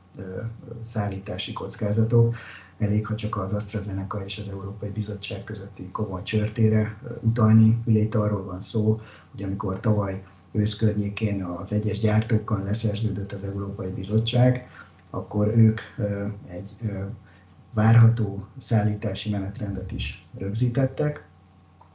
szállítási 0.80 1.52
kockázatok, 1.52 2.34
elég, 2.78 3.06
ha 3.06 3.14
csak 3.14 3.36
az 3.36 3.52
AstraZeneca 3.52 4.24
és 4.24 4.38
az 4.38 4.48
Európai 4.48 4.88
Bizottság 4.88 5.44
közötti 5.44 5.88
komoly 5.90 6.22
csörtére 6.22 6.96
utalni. 7.20 7.78
Ugye 7.84 8.00
itt 8.00 8.14
arról 8.14 8.44
van 8.44 8.60
szó, 8.60 9.00
hogy 9.30 9.42
amikor 9.42 9.80
tavaly 9.80 10.22
ősz 10.52 10.76
környékén 10.76 11.44
az 11.44 11.72
egyes 11.72 11.98
gyártókkal 11.98 12.62
leszerződött 12.62 13.32
az 13.32 13.44
Európai 13.44 13.90
Bizottság, 13.90 14.68
akkor 15.10 15.46
ők 15.46 15.80
egy 16.46 16.76
várható 17.72 18.46
szállítási 18.58 19.30
menetrendet 19.30 19.92
is 19.92 20.26
rögzítettek, 20.38 21.26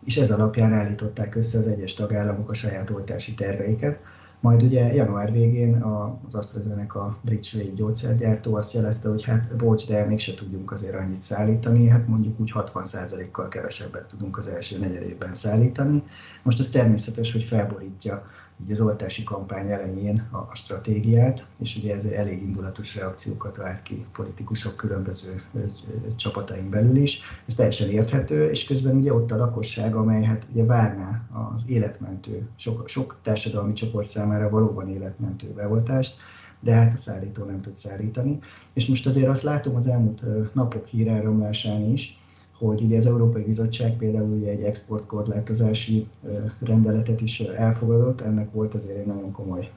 és 0.06 0.18
ez 0.18 0.32
alapján 0.32 0.74
állították 0.74 1.36
össze 1.36 1.58
az 1.58 1.68
egyes 1.68 1.94
tagállamok 1.94 2.50
a 2.50 2.54
saját 2.54 2.90
oltási 2.90 3.34
terveiket, 3.34 4.00
majd 4.42 4.64
ugye 4.64 4.94
január 4.94 5.32
végén 5.32 5.84
az 6.28 6.36
AstraZeneca 6.36 7.18
brit 7.22 7.44
svéd 7.44 7.76
gyógyszergyártó 7.76 8.56
azt 8.56 8.74
jelezte, 8.74 9.10
hogy 9.10 9.24
hát 9.24 9.56
bocs, 9.56 9.88
de 9.88 10.06
mégse 10.06 10.34
tudjunk 10.34 10.72
azért 10.72 10.96
annyit 10.96 11.22
szállítani, 11.22 11.88
hát 11.88 12.08
mondjuk 12.08 12.40
úgy 12.40 12.52
60%-kal 12.56 13.48
kevesebbet 13.48 14.06
tudunk 14.06 14.38
az 14.38 14.48
első 14.48 14.78
negyedében 14.78 15.34
szállítani. 15.34 16.04
Most 16.44 16.60
ez 16.60 16.70
természetes, 16.70 17.32
hogy 17.32 17.44
felborítja 17.44 18.24
így 18.64 18.72
az 18.72 18.82
oltási 18.82 19.24
kampány 19.24 19.72
elején 19.72 20.28
a, 20.32 20.38
a 20.38 20.52
stratégiát, 20.54 21.46
és 21.60 21.76
ugye 21.76 21.94
ez 21.94 22.06
elég 22.06 22.42
indulatos 22.42 22.96
reakciókat 22.96 23.58
vált 23.58 23.82
ki 23.82 24.06
politikusok 24.14 24.76
különböző 24.76 25.44
csapataink 26.16 26.70
belül 26.70 26.96
is. 26.96 27.20
Ez 27.46 27.56
teljesen 27.56 27.90
érthető, 27.90 28.50
és 28.50 28.66
közben 28.66 28.96
ugye 28.96 29.14
ott 29.14 29.32
a 29.32 29.38
lakosság, 29.38 29.96
amely 29.96 30.24
hát 30.24 30.48
ugye 30.52 30.64
várná 30.64 31.22
az 31.54 31.70
életmentő, 31.70 32.50
sok, 32.56 32.90
sok 32.90 33.18
társadalmi 33.22 33.74
csoport 33.74 34.08
számára 34.08 34.50
valóban 34.50 34.90
életmentő 34.90 35.48
beoltást, 35.48 36.16
de 36.60 36.74
hát 36.74 36.94
a 36.94 36.98
szállító 36.98 37.44
nem 37.44 37.62
tud 37.62 37.78
szállítani. 37.78 38.40
És 38.74 38.88
most 38.88 39.06
azért 39.06 39.28
azt 39.28 39.44
látom 39.44 39.76
az 39.76 39.88
elmúlt 39.88 40.54
napok 40.54 40.86
híráramlásán 40.86 41.92
is, 41.92 42.21
hogy 42.68 42.82
ugye 42.82 42.98
az 42.98 43.06
Európai 43.06 43.44
Bizottság 43.44 43.98
például 43.98 44.30
ugye 44.30 44.50
egy 44.50 44.62
exportkorlátozási 44.62 46.08
rendeletet 46.60 47.22
is 47.22 47.40
elfogadott, 47.40 48.22
ennek 48.22 48.52
volt 48.52 48.74
azért 48.74 48.98
egy 48.98 49.06
nagyon 49.06 49.32
komoly 49.32 49.72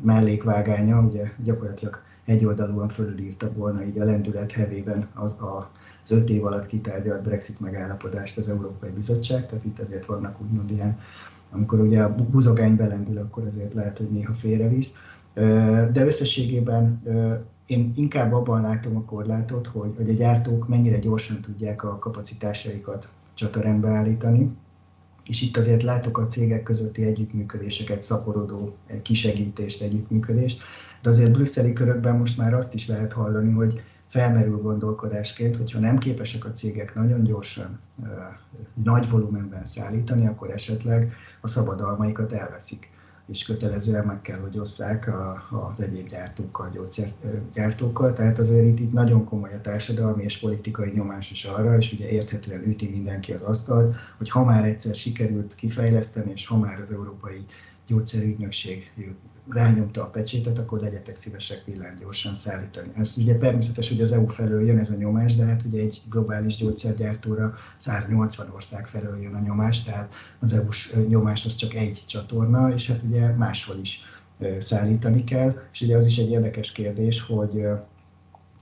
mellékvágánya, 0.00 1.00
ugye 1.00 1.32
gyakorlatilag 1.44 2.00
egyoldalúan 2.24 2.88
fölülírta 2.88 3.52
volna 3.52 3.84
így 3.84 3.98
a 3.98 4.04
lendület 4.04 4.52
hevében 4.52 5.08
az 5.14 5.32
a 5.40 5.70
az 6.04 6.10
öt 6.10 6.30
év 6.30 6.44
alatt 6.44 6.66
kitárgyalt 6.66 7.22
Brexit 7.22 7.60
megállapodást 7.60 8.38
az 8.38 8.48
Európai 8.48 8.90
Bizottság, 8.90 9.46
tehát 9.46 9.64
itt 9.64 9.78
azért 9.78 10.06
vannak 10.06 10.40
úgymond 10.40 10.70
ilyen, 10.70 10.98
amikor 11.50 11.80
ugye 11.80 12.02
a 12.02 12.14
buzogány 12.30 12.76
belendül, 12.76 13.18
akkor 13.18 13.46
azért 13.46 13.74
lehet, 13.74 13.98
hogy 13.98 14.10
néha 14.10 14.32
félrevisz. 14.32 14.94
De 15.92 16.04
összességében 16.04 17.02
én 17.66 17.92
inkább 17.96 18.32
abban 18.32 18.60
látom 18.60 18.96
a 18.96 19.04
korlátot, 19.04 19.66
hogy, 19.66 19.92
hogy 19.96 20.10
a 20.10 20.14
gyártók 20.14 20.68
mennyire 20.68 20.98
gyorsan 20.98 21.40
tudják 21.40 21.84
a 21.84 21.98
kapacitásaikat 21.98 23.08
csatorendbe 23.34 23.88
állítani, 23.88 24.56
és 25.24 25.42
itt 25.42 25.56
azért 25.56 25.82
látok 25.82 26.18
a 26.18 26.26
cégek 26.26 26.62
közötti 26.62 27.04
együttműködéseket, 27.04 28.02
szaporodó 28.02 28.76
kisegítést, 29.02 29.82
együttműködést, 29.82 30.62
de 31.02 31.08
azért 31.08 31.32
brüsszeli 31.32 31.72
körökben 31.72 32.16
most 32.16 32.38
már 32.38 32.54
azt 32.54 32.74
is 32.74 32.88
lehet 32.88 33.12
hallani, 33.12 33.52
hogy 33.52 33.82
felmerül 34.06 34.60
gondolkodásként, 34.60 35.56
hogyha 35.56 35.78
nem 35.78 35.98
képesek 35.98 36.44
a 36.44 36.50
cégek 36.50 36.94
nagyon 36.94 37.22
gyorsan, 37.22 37.80
nagy 38.84 39.10
volumenben 39.10 39.64
szállítani, 39.64 40.26
akkor 40.26 40.50
esetleg 40.50 41.14
a 41.40 41.48
szabadalmaikat 41.48 42.32
elveszik 42.32 42.90
és 43.32 43.44
kötelezően 43.44 44.06
meg 44.06 44.22
kell, 44.22 44.38
hogy 44.38 44.58
osszák 44.58 45.10
az 45.70 45.80
egyéb 45.80 46.08
gyártókkal, 46.08 46.70
gyógyszergyártókkal. 46.70 48.12
Tehát 48.12 48.38
azért 48.38 48.66
itt, 48.66 48.78
itt 48.78 48.92
nagyon 48.92 49.24
komoly 49.24 49.52
a 49.52 49.60
társadalmi 49.60 50.22
és 50.22 50.38
politikai 50.38 50.90
nyomás 50.94 51.30
is 51.30 51.44
arra, 51.44 51.76
és 51.76 51.92
ugye 51.92 52.08
érthetően 52.08 52.62
üti 52.66 52.88
mindenki 52.88 53.32
az 53.32 53.42
asztalt, 53.42 53.96
hogy 54.18 54.30
ha 54.30 54.44
már 54.44 54.64
egyszer 54.64 54.94
sikerült 54.94 55.54
kifejleszteni, 55.54 56.30
és 56.34 56.46
ha 56.46 56.56
már 56.56 56.80
az 56.80 56.92
Európai 56.92 57.46
Gyógyszerügynökség 57.86 58.92
rányomta 59.48 60.02
a 60.02 60.10
pecsétet, 60.10 60.58
akkor 60.58 60.80
legyetek 60.80 61.16
szívesek 61.16 61.64
villámgyorsan 61.64 62.34
szállítani. 62.34 62.92
Ez 62.96 63.14
ugye 63.18 63.38
természetes, 63.38 63.88
hogy 63.88 64.00
az 64.00 64.12
EU 64.12 64.26
felől 64.26 64.66
jön 64.66 64.78
ez 64.78 64.90
a 64.90 64.96
nyomás, 64.96 65.36
de 65.36 65.44
hát 65.44 65.62
ugye 65.62 65.80
egy 65.80 66.02
globális 66.10 66.56
gyógyszergyártóra 66.56 67.54
180 67.76 68.50
ország 68.54 68.86
felől 68.86 69.22
jön 69.22 69.34
a 69.34 69.40
nyomás, 69.40 69.82
tehát 69.82 70.12
az 70.40 70.52
EU-s 70.52 70.94
nyomás 71.08 71.44
az 71.44 71.54
csak 71.54 71.74
egy 71.74 72.04
csatorna, 72.06 72.72
és 72.74 72.86
hát 72.86 73.02
ugye 73.02 73.28
máshol 73.28 73.76
is 73.80 74.00
szállítani 74.58 75.24
kell. 75.24 75.54
És 75.72 75.80
ugye 75.80 75.96
az 75.96 76.06
is 76.06 76.18
egy 76.18 76.30
érdekes 76.30 76.72
kérdés, 76.72 77.20
hogy 77.20 77.66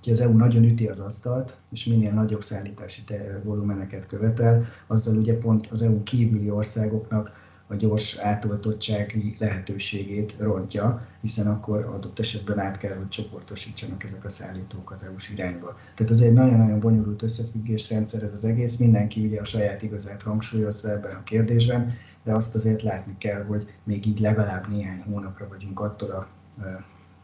hogy 0.03 0.13
az 0.13 0.21
EU 0.21 0.37
nagyon 0.37 0.65
üti 0.65 0.87
az 0.87 1.01
asztalt, 1.01 1.57
és 1.73 1.85
minél 1.85 2.13
nagyobb 2.13 2.45
szállítási 2.45 3.03
volumeneket 3.43 4.07
követel, 4.07 4.67
azzal 4.87 5.17
ugye 5.17 5.39
pont 5.39 5.67
az 5.67 5.83
EU 5.83 6.03
kívüli 6.03 6.51
országoknak 6.51 7.31
a 7.71 7.75
gyors 7.75 8.17
átoltottsági 8.17 9.37
lehetőségét 9.39 10.35
rontja, 10.39 11.07
hiszen 11.21 11.47
akkor 11.47 11.85
adott 11.85 12.19
esetben 12.19 12.59
át 12.59 12.79
kell, 12.79 12.97
hogy 12.97 13.09
csoportosítsanak 13.09 14.05
ezek 14.05 14.25
a 14.25 14.29
szállítók 14.29 14.91
az 14.91 15.05
EU-s 15.05 15.31
irányba. 15.31 15.77
Tehát 15.95 16.21
egy 16.21 16.33
nagyon-nagyon 16.33 16.81
bonyolult 16.81 17.23
összefüggésrendszer 17.23 18.23
ez 18.23 18.33
az 18.33 18.45
egész, 18.45 18.77
mindenki 18.77 19.27
ugye 19.27 19.41
a 19.41 19.45
saját 19.45 19.83
igazát 19.83 20.23
hangsúlyozza 20.23 20.91
ebben 20.91 21.15
a 21.15 21.23
kérdésben, 21.23 21.95
de 22.25 22.33
azt 22.33 22.55
azért 22.55 22.83
látni 22.83 23.17
kell, 23.19 23.45
hogy 23.45 23.67
még 23.85 24.07
így 24.07 24.21
legalább 24.21 24.69
néhány 24.69 25.03
hónapra 25.03 25.49
vagyunk 25.49 25.81
attól 25.81 26.11
a 26.11 26.29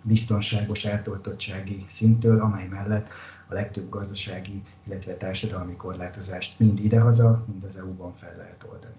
biztonságos 0.03 0.85
átoltottsági 0.85 1.85
szinttől, 1.89 2.41
amely 2.41 2.67
mellett 2.67 3.09
a 3.49 3.55
legtöbb 3.55 3.89
gazdasági, 3.89 4.63
illetve 4.87 5.15
társadalmi 5.15 5.77
korlátozást 5.77 6.59
mind 6.59 6.79
idehaza, 6.79 7.45
mind 7.47 7.65
az 7.65 7.77
EU-ban 7.77 8.13
fel 8.15 8.37
lehet 8.37 8.67
oldani. 8.73 8.95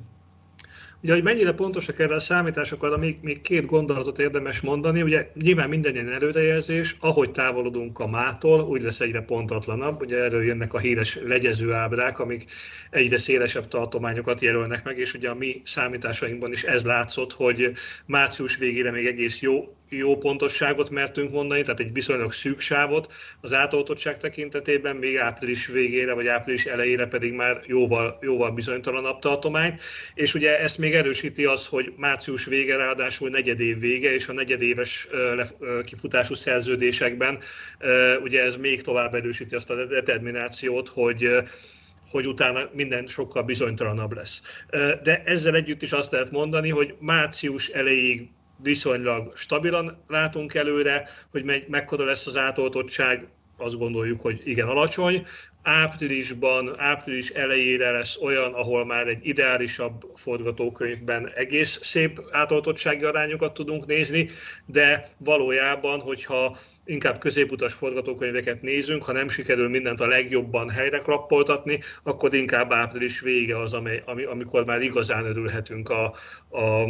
Ugye, 1.04 1.14
hogy 1.14 1.24
mennyire 1.24 1.52
pontosak 1.52 2.00
erre 2.00 2.16
a 2.16 2.20
számítások, 2.20 2.84
arra 2.84 2.98
még, 2.98 3.18
még 3.22 3.42
két 3.42 3.66
gondolatot 3.66 4.20
érdemes 4.20 4.62
mondani. 4.62 5.02
Ugye 5.02 5.32
nyilván 5.34 5.70
minden 5.70 5.94
ilyen 5.94 6.12
előrejelzés, 6.12 6.96
ahogy 7.00 7.32
távolodunk 7.32 8.00
a 8.00 8.08
mától, 8.08 8.62
úgy 8.62 8.82
lesz 8.82 9.00
egyre 9.00 9.22
pontatlanabb. 9.22 10.02
Ugye 10.02 10.18
erről 10.18 10.44
jönnek 10.44 10.74
a 10.74 10.80
híres 10.80 11.20
legyező 11.24 11.74
ábrák, 11.74 12.20
amik 12.20 12.52
egyre 12.90 13.18
szélesebb 13.18 13.68
tartományokat 13.68 14.42
jelölnek 14.42 14.84
meg, 14.84 14.98
és 14.98 15.14
ugye 15.14 15.30
a 15.30 15.36
mi 15.36 15.62
számításainkban 15.66 16.52
is 16.52 16.64
ez 16.64 16.84
látszott, 16.84 17.34
hogy 17.34 17.72
március 18.06 18.58
végére 18.58 18.92
még 18.92 19.06
egész 19.06 19.40
jó 19.40 19.77
jó 19.90 20.18
pontosságot 20.18 20.90
mertünk 20.90 21.32
mondani, 21.32 21.62
tehát 21.62 21.80
egy 21.80 21.94
viszonylag 21.94 22.34
szűk 22.34 22.60
sávot 22.60 23.14
az 23.42 23.54
átoltottság 23.54 24.18
tekintetében, 24.18 24.96
még 24.96 25.18
április 25.18 25.68
végére 25.68 26.14
vagy 26.14 26.28
április 26.28 26.66
elejére 26.66 27.06
pedig 27.06 27.34
már 27.34 27.62
jóval, 27.66 28.18
jóval 28.22 28.52
bizonytalanabb 28.52 29.20
tartomány. 29.20 29.80
És 30.14 30.34
ugye 30.34 30.60
ezt 30.60 30.78
még 30.78 30.94
erősíti 30.94 31.46
az, 31.46 31.68
hogy 31.68 31.94
március 31.96 32.46
vége 32.46 32.76
ráadásul 32.76 33.30
negyedév 33.30 33.80
vége, 33.80 34.14
és 34.14 34.28
a 34.28 34.34
negyedéves 34.34 35.08
kifutású 35.86 36.34
szerződésekben 36.34 37.40
ugye 38.24 38.44
ez 38.44 38.56
még 38.56 38.82
tovább 38.82 39.16
erősíti 39.16 39.56
azt 39.56 39.70
a 39.70 39.86
determinációt, 39.86 40.88
hogy 40.88 41.30
hogy 42.12 42.28
utána 42.28 42.70
minden 42.74 43.08
sokkal 43.08 43.44
bizonytalanabb 43.44 44.14
lesz. 44.14 44.42
De 45.04 45.22
ezzel 45.26 45.56
együtt 45.56 45.82
is 45.82 45.92
azt 45.92 46.12
lehet 46.12 46.32
mondani, 46.32 46.70
hogy 46.70 46.96
március 47.00 47.68
elejéig 47.68 48.30
viszonylag 48.64 49.38
stabilan 49.38 50.04
látunk 50.08 50.54
előre, 50.54 51.10
hogy 51.32 51.44
me- 51.44 51.68
mekkora 51.68 52.04
lesz 52.06 52.28
az 52.28 52.38
átoltottság, 52.38 53.28
azt 53.58 53.78
gondoljuk, 53.78 54.22
hogy 54.22 54.42
igen 54.44 54.68
alacsony. 54.68 55.26
Áprilisban, 55.64 56.80
április 56.80 57.30
elejére 57.30 57.92
lesz 57.92 58.18
olyan, 58.22 58.54
ahol 58.54 58.86
már 58.86 59.08
egy 59.08 59.28
ideálisabb 59.28 60.06
forgatókönyvben 60.16 61.30
egész 61.36 61.80
szép 61.82 62.22
átoltottsági 62.32 63.04
arányokat 63.04 63.54
tudunk 63.54 63.86
nézni, 63.86 64.30
de 64.66 65.10
valójában, 65.18 66.00
hogyha 66.00 66.58
inkább 66.86 67.20
középutas 67.20 67.74
forgatókönyveket 67.74 68.62
nézünk, 68.62 69.04
ha 69.04 69.12
nem 69.12 69.30
sikerül 69.30 69.70
mindent 69.70 70.00
a 70.02 70.08
legjobban 70.08 70.70
helyre 70.70 70.98
klappoltatni, 70.98 71.80
akkor 72.04 72.34
inkább 72.34 72.72
április 72.72 73.20
vége 73.20 73.60
az, 73.60 73.74
amely, 73.74 74.04
amikor 74.30 74.66
már 74.66 74.82
igazán 74.82 75.26
örülhetünk 75.26 75.90
a, 75.90 76.06
a 76.50 76.88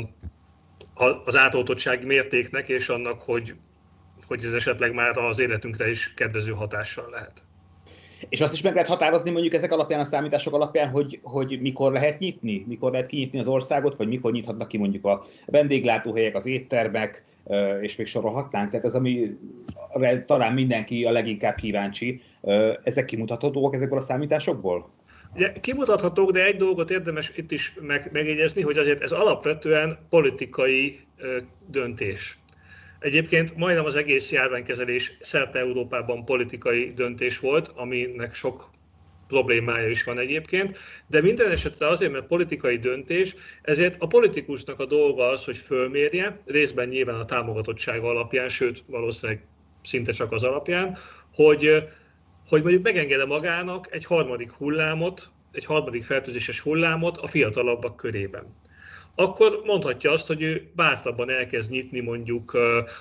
az 1.25 1.37
átoltottság 1.37 2.05
mértéknek 2.05 2.69
és 2.69 2.89
annak, 2.89 3.19
hogy, 3.19 3.53
hogy 4.27 4.43
ez 4.43 4.53
esetleg 4.53 4.93
már 4.93 5.17
az 5.17 5.39
életünkre 5.39 5.89
is 5.89 6.13
kedvező 6.13 6.51
hatással 6.51 7.09
lehet. 7.09 7.43
És 8.29 8.41
azt 8.41 8.53
is 8.53 8.61
meg 8.61 8.73
lehet 8.73 8.87
határozni 8.87 9.31
mondjuk 9.31 9.53
ezek 9.53 9.71
alapján, 9.71 9.99
a 9.99 10.05
számítások 10.05 10.53
alapján, 10.53 10.89
hogy, 10.89 11.19
hogy 11.23 11.61
mikor 11.61 11.91
lehet 11.91 12.19
nyitni, 12.19 12.63
mikor 12.67 12.91
lehet 12.91 13.07
kinyitni 13.07 13.39
az 13.39 13.47
országot, 13.47 13.97
vagy 13.97 14.07
mikor 14.07 14.31
nyithatnak 14.31 14.67
ki 14.67 14.77
mondjuk 14.77 15.05
a 15.05 15.25
vendéglátóhelyek, 15.45 16.35
az 16.35 16.45
éttermek, 16.45 17.25
és 17.81 17.95
még 17.95 18.07
sorolhatnánk. 18.07 18.69
Tehát 18.69 18.85
ez, 18.85 18.93
ami 18.93 19.37
talán 20.25 20.53
mindenki 20.53 21.05
a 21.05 21.11
leginkább 21.11 21.55
kíváncsi. 21.55 22.21
Ezek 22.83 23.05
kimutathatóak 23.05 23.75
ezekből 23.75 23.99
a 23.99 24.01
számításokból? 24.01 24.89
Ugye, 25.35 25.51
kimutathatók, 25.51 26.31
de 26.31 26.45
egy 26.45 26.55
dolgot 26.55 26.91
érdemes 26.91 27.31
itt 27.35 27.51
is 27.51 27.73
meg, 27.81 28.09
megjegyezni, 28.11 28.61
hogy 28.61 28.77
azért 28.77 29.01
ez 29.01 29.11
alapvetően 29.11 29.97
politikai 30.09 30.99
ö, 31.17 31.37
döntés. 31.67 32.37
Egyébként 32.99 33.55
majdnem 33.55 33.85
az 33.85 33.95
egész 33.95 34.31
járványkezelés 34.31 35.17
szerte 35.21 35.59
Európában 35.59 36.25
politikai 36.25 36.93
döntés 36.95 37.39
volt, 37.39 37.67
aminek 37.67 38.33
sok 38.33 38.69
problémája 39.27 39.87
is 39.89 40.03
van 40.03 40.19
egyébként, 40.19 40.77
de 41.07 41.21
minden 41.21 41.51
esetre 41.51 41.87
azért, 41.87 42.11
mert 42.11 42.25
politikai 42.25 42.77
döntés, 42.77 43.35
ezért 43.61 43.95
a 43.99 44.07
politikusnak 44.07 44.79
a 44.79 44.85
dolga 44.85 45.27
az, 45.27 45.43
hogy 45.43 45.57
fölmérje, 45.57 46.41
részben 46.45 46.87
nyilván 46.87 47.19
a 47.19 47.25
támogatottsága 47.25 48.09
alapján, 48.09 48.49
sőt 48.49 48.83
valószínűleg 48.87 49.45
szinte 49.83 50.11
csak 50.11 50.31
az 50.31 50.43
alapján, 50.43 50.97
hogy 51.33 51.87
hogy 52.47 52.61
mondjuk 52.61 52.83
megengede 52.83 53.25
magának 53.25 53.87
egy 53.91 54.05
harmadik 54.05 54.51
hullámot, 54.51 55.29
egy 55.51 55.65
harmadik 55.65 56.03
fertőzéses 56.03 56.59
hullámot 56.59 57.17
a 57.17 57.27
fiatalabbak 57.27 57.95
körében. 57.95 58.55
Akkor 59.19 59.61
mondhatja 59.65 60.11
azt, 60.11 60.27
hogy 60.27 60.41
ő 60.41 60.71
bátrabban 60.75 61.29
elkezd 61.29 61.69
nyitni 61.69 61.99
mondjuk 61.99 62.57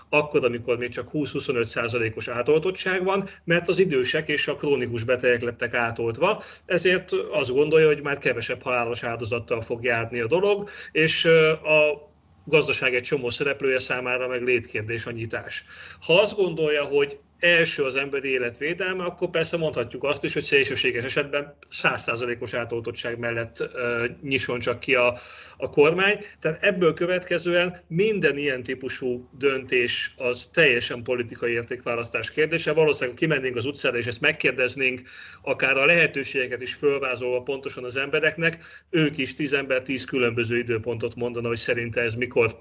akkor, 0.08 0.44
amikor 0.44 0.78
még 0.78 0.88
csak 0.88 1.08
20-25%-os 1.12 2.28
átoltottság 2.28 3.04
van, 3.04 3.28
mert 3.44 3.68
az 3.68 3.78
idősek 3.78 4.28
és 4.28 4.48
a 4.48 4.54
krónikus 4.54 5.04
betegek 5.04 5.42
lettek 5.42 5.74
átoltva, 5.74 6.42
ezért 6.66 7.12
azt 7.12 7.52
gondolja, 7.52 7.86
hogy 7.86 8.02
már 8.02 8.18
kevesebb 8.18 8.62
halálos 8.62 9.02
áldozattal 9.02 9.60
fog 9.60 9.84
járni 9.84 10.20
a 10.20 10.26
dolog, 10.26 10.68
és 10.92 11.24
a 11.64 12.10
gazdaság 12.44 12.94
egy 12.94 13.02
csomó 13.02 13.30
szereplője 13.30 13.78
számára 13.78 14.28
meg 14.28 14.42
létkérdés 14.42 15.06
a 15.06 15.10
nyitás. 15.10 15.64
Ha 16.00 16.20
azt 16.20 16.36
gondolja, 16.36 16.84
hogy 16.84 17.18
első 17.38 17.82
az 17.82 17.96
emberi 17.96 18.28
élet 18.28 18.58
védelme, 18.58 19.04
akkor 19.04 19.30
persze 19.30 19.56
mondhatjuk 19.56 20.04
azt 20.04 20.24
is, 20.24 20.32
hogy 20.32 20.42
szélsőséges 20.42 21.04
esetben 21.04 21.56
100%-os 21.82 22.54
átoltottság 22.54 23.18
mellett 23.18 23.60
uh, 23.60 24.04
nyisson 24.22 24.58
csak 24.58 24.80
ki 24.80 24.94
a, 24.94 25.18
a 25.56 25.70
kormány. 25.70 26.24
Tehát 26.40 26.62
ebből 26.62 26.92
következően 26.92 27.80
minden 27.88 28.36
ilyen 28.36 28.62
típusú 28.62 29.28
döntés 29.38 30.14
az 30.16 30.48
teljesen 30.52 31.02
politikai 31.02 31.52
értékválasztás 31.52 32.30
kérdése. 32.30 32.72
Valószínűleg 32.72 33.18
kimennénk 33.18 33.56
az 33.56 33.66
utcára, 33.66 33.96
és 33.96 34.06
ezt 34.06 34.20
megkérdeznénk, 34.20 35.02
akár 35.42 35.76
a 35.76 35.84
lehetőségeket 35.84 36.60
is 36.60 36.74
fölvázolva 36.74 37.42
pontosan 37.42 37.84
az 37.84 37.96
embereknek, 37.96 38.58
ők 38.90 39.18
is 39.18 39.34
tíz 39.34 39.52
ember 39.52 39.82
tíz 39.82 40.04
különböző 40.04 40.58
időpontot 40.58 41.14
mondana, 41.14 41.48
hogy 41.48 41.56
szerinte 41.56 42.00
ez 42.00 42.14
mikor 42.14 42.60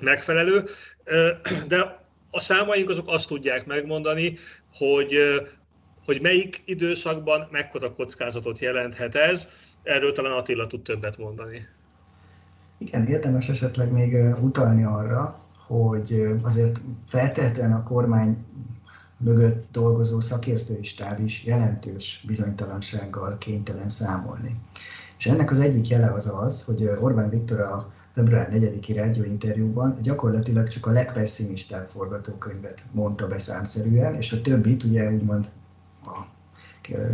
megfelelő. 0.00 0.64
De 1.68 2.03
a 2.34 2.40
számaink 2.40 2.90
azok 2.90 3.08
azt 3.08 3.28
tudják 3.28 3.66
megmondani, 3.66 4.36
hogy, 4.72 5.16
hogy 6.04 6.20
melyik 6.20 6.62
időszakban 6.64 7.48
mekkora 7.50 7.90
kockázatot 7.90 8.58
jelenthet 8.58 9.14
ez. 9.14 9.48
Erről 9.82 10.12
talán 10.12 10.32
Attila 10.32 10.66
tud 10.66 10.82
többet 10.82 11.18
mondani. 11.18 11.66
Igen, 12.78 13.06
érdemes 13.06 13.48
esetleg 13.48 13.92
még 13.92 14.14
utalni 14.40 14.84
arra, 14.84 15.38
hogy 15.66 16.26
azért 16.42 16.80
feltétlenül 17.08 17.76
a 17.76 17.82
kormány 17.82 18.44
mögött 19.16 19.66
dolgozó 19.72 20.20
szakértői 20.20 20.82
stáb 20.82 21.24
is 21.24 21.44
jelentős 21.44 22.24
bizonytalansággal 22.26 23.38
kénytelen 23.38 23.88
számolni. 23.88 24.56
És 25.18 25.26
ennek 25.26 25.50
az 25.50 25.60
egyik 25.60 25.88
jele 25.88 26.12
az 26.12 26.32
az, 26.42 26.64
hogy 26.64 26.84
Orbán 27.00 27.30
Viktor 27.30 27.60
a 27.60 27.92
február 28.14 28.48
4-i 28.52 28.94
rádióinterjúban 28.96 29.98
gyakorlatilag 30.02 30.68
csak 30.68 30.86
a 30.86 30.90
legpesszimistább 30.90 31.88
forgatókönyvet 31.88 32.84
mondta 32.92 33.26
be 33.26 33.38
számszerűen, 33.38 34.14
és 34.14 34.32
a 34.32 34.40
többit 34.40 34.82
ugye 34.84 35.10
úgymond 35.12 35.46
a 36.04 36.18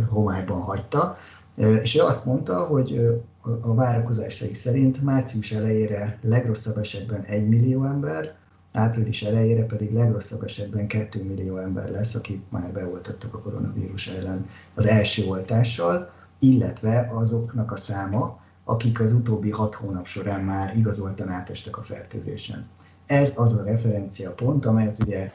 homályban 0.09 0.61
hagyta. 0.61 1.17
És 1.55 1.95
ő 1.95 2.01
azt 2.01 2.25
mondta, 2.25 2.63
hogy 2.63 3.21
a 3.61 3.73
várakozásai 3.73 4.53
szerint 4.53 5.01
március 5.01 5.51
elejére 5.51 6.19
legrosszabb 6.21 6.77
esetben 6.77 7.21
1 7.21 7.47
millió 7.47 7.85
ember, 7.85 8.35
április 8.71 9.23
elejére 9.23 9.65
pedig 9.65 9.93
legrosszabb 9.93 10.43
esetben 10.43 10.87
2 10.87 11.23
millió 11.23 11.57
ember 11.57 11.89
lesz, 11.89 12.15
akik 12.15 12.41
már 12.49 12.71
beoltottak 12.71 13.33
a 13.33 13.39
koronavírus 13.39 14.07
ellen 14.07 14.49
az 14.73 14.87
első 14.87 15.25
oltással, 15.25 16.11
illetve 16.39 17.09
azoknak 17.13 17.71
a 17.71 17.77
száma, 17.77 18.40
akik 18.63 18.99
az 18.99 19.13
utóbbi 19.13 19.49
hat 19.49 19.75
hónap 19.75 20.05
során 20.05 20.41
már 20.43 20.77
igazoltan 20.77 21.29
átestek 21.29 21.77
a 21.77 21.81
fertőzésen. 21.81 22.67
Ez 23.05 23.33
az 23.35 23.53
a 23.53 23.63
referencia 23.63 24.31
pont, 24.31 24.65
amelyet 24.65 24.99
ugye 24.99 25.31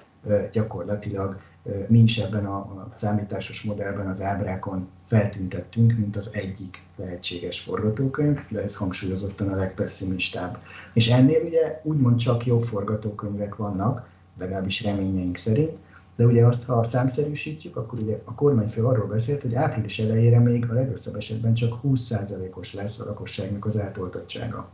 gyakorlatilag 0.52 1.40
mi 1.88 1.98
is 1.98 2.18
ebben 2.18 2.46
a 2.46 2.88
számításos 2.90 3.62
modellben 3.62 4.08
az 4.08 4.22
ábrákon 4.22 4.88
feltüntettünk, 5.06 5.98
mint 5.98 6.16
az 6.16 6.30
egyik 6.32 6.82
lehetséges 6.96 7.60
forgatókönyv, 7.60 8.40
de 8.48 8.62
ez 8.62 8.76
hangsúlyozottan 8.76 9.48
a 9.48 9.56
legpesszimistább. 9.56 10.58
És 10.92 11.08
ennél 11.08 11.42
ugye 11.44 11.80
úgymond 11.84 12.16
csak 12.16 12.46
jobb 12.46 12.62
forgatókönyvek 12.62 13.56
vannak, 13.56 14.08
legalábbis 14.38 14.82
reményeink 14.82 15.36
szerint, 15.36 15.78
de 16.16 16.24
ugye 16.24 16.46
azt, 16.46 16.64
ha 16.64 16.84
számszerűsítjük, 16.84 17.76
akkor 17.76 17.98
ugye 17.98 18.20
a 18.24 18.34
kormányfő 18.34 18.84
arról 18.84 19.06
beszélt, 19.06 19.42
hogy 19.42 19.54
április 19.54 19.98
elejére 19.98 20.38
még 20.38 20.70
a 20.70 20.72
legrosszabb 20.72 21.16
esetben 21.16 21.54
csak 21.54 21.78
20%-os 21.84 22.74
lesz 22.74 23.00
a 23.00 23.04
lakosságnak 23.04 23.64
az 23.64 23.78
átoltottsága. 23.78 24.68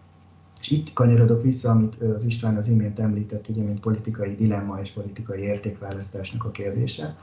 És 0.60 0.70
itt 0.70 0.92
kanyarodok 0.92 1.42
vissza, 1.42 1.70
amit 1.70 2.02
az 2.02 2.24
István 2.24 2.56
az 2.56 2.68
imént 2.68 2.98
említett, 2.98 3.48
ugye, 3.48 3.62
mint 3.62 3.80
politikai 3.80 4.34
dilemma 4.34 4.80
és 4.80 4.90
politikai 4.90 5.40
értékválasztásnak 5.40 6.44
a 6.44 6.50
kérdése, 6.50 7.16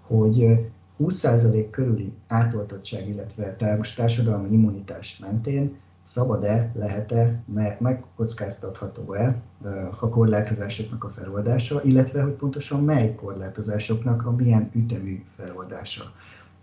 hogy 0.00 0.58
20% 0.98 1.66
körüli 1.70 2.12
átoltottság, 2.26 3.08
illetve 3.08 3.56
társadalmi 3.96 4.52
immunitás 4.52 5.18
mentén 5.20 5.76
szabad-e, 6.08 6.70
lehet-e, 6.74 7.42
megkockáztatható-e 7.78 9.42
a 10.00 10.08
korlátozásoknak 10.08 11.04
a 11.04 11.08
feloldása, 11.08 11.82
illetve 11.82 12.22
hogy 12.22 12.32
pontosan 12.32 12.84
mely 12.84 13.14
korlátozásoknak 13.14 14.26
a 14.26 14.30
milyen 14.30 14.70
ütemű 14.74 15.24
feloldása. 15.36 16.12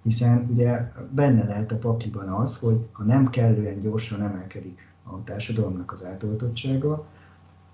Hiszen 0.03 0.47
ugye 0.51 0.91
benne 1.11 1.43
lehet 1.43 1.71
a 1.71 1.77
pakliban 1.77 2.27
az, 2.27 2.57
hogy 2.59 2.85
ha 2.91 3.03
nem 3.03 3.29
kellően 3.29 3.79
gyorsan 3.79 4.21
emelkedik 4.21 4.93
a 5.03 5.23
társadalomnak 5.23 5.91
az 5.91 6.05
átoltottsága, 6.05 7.05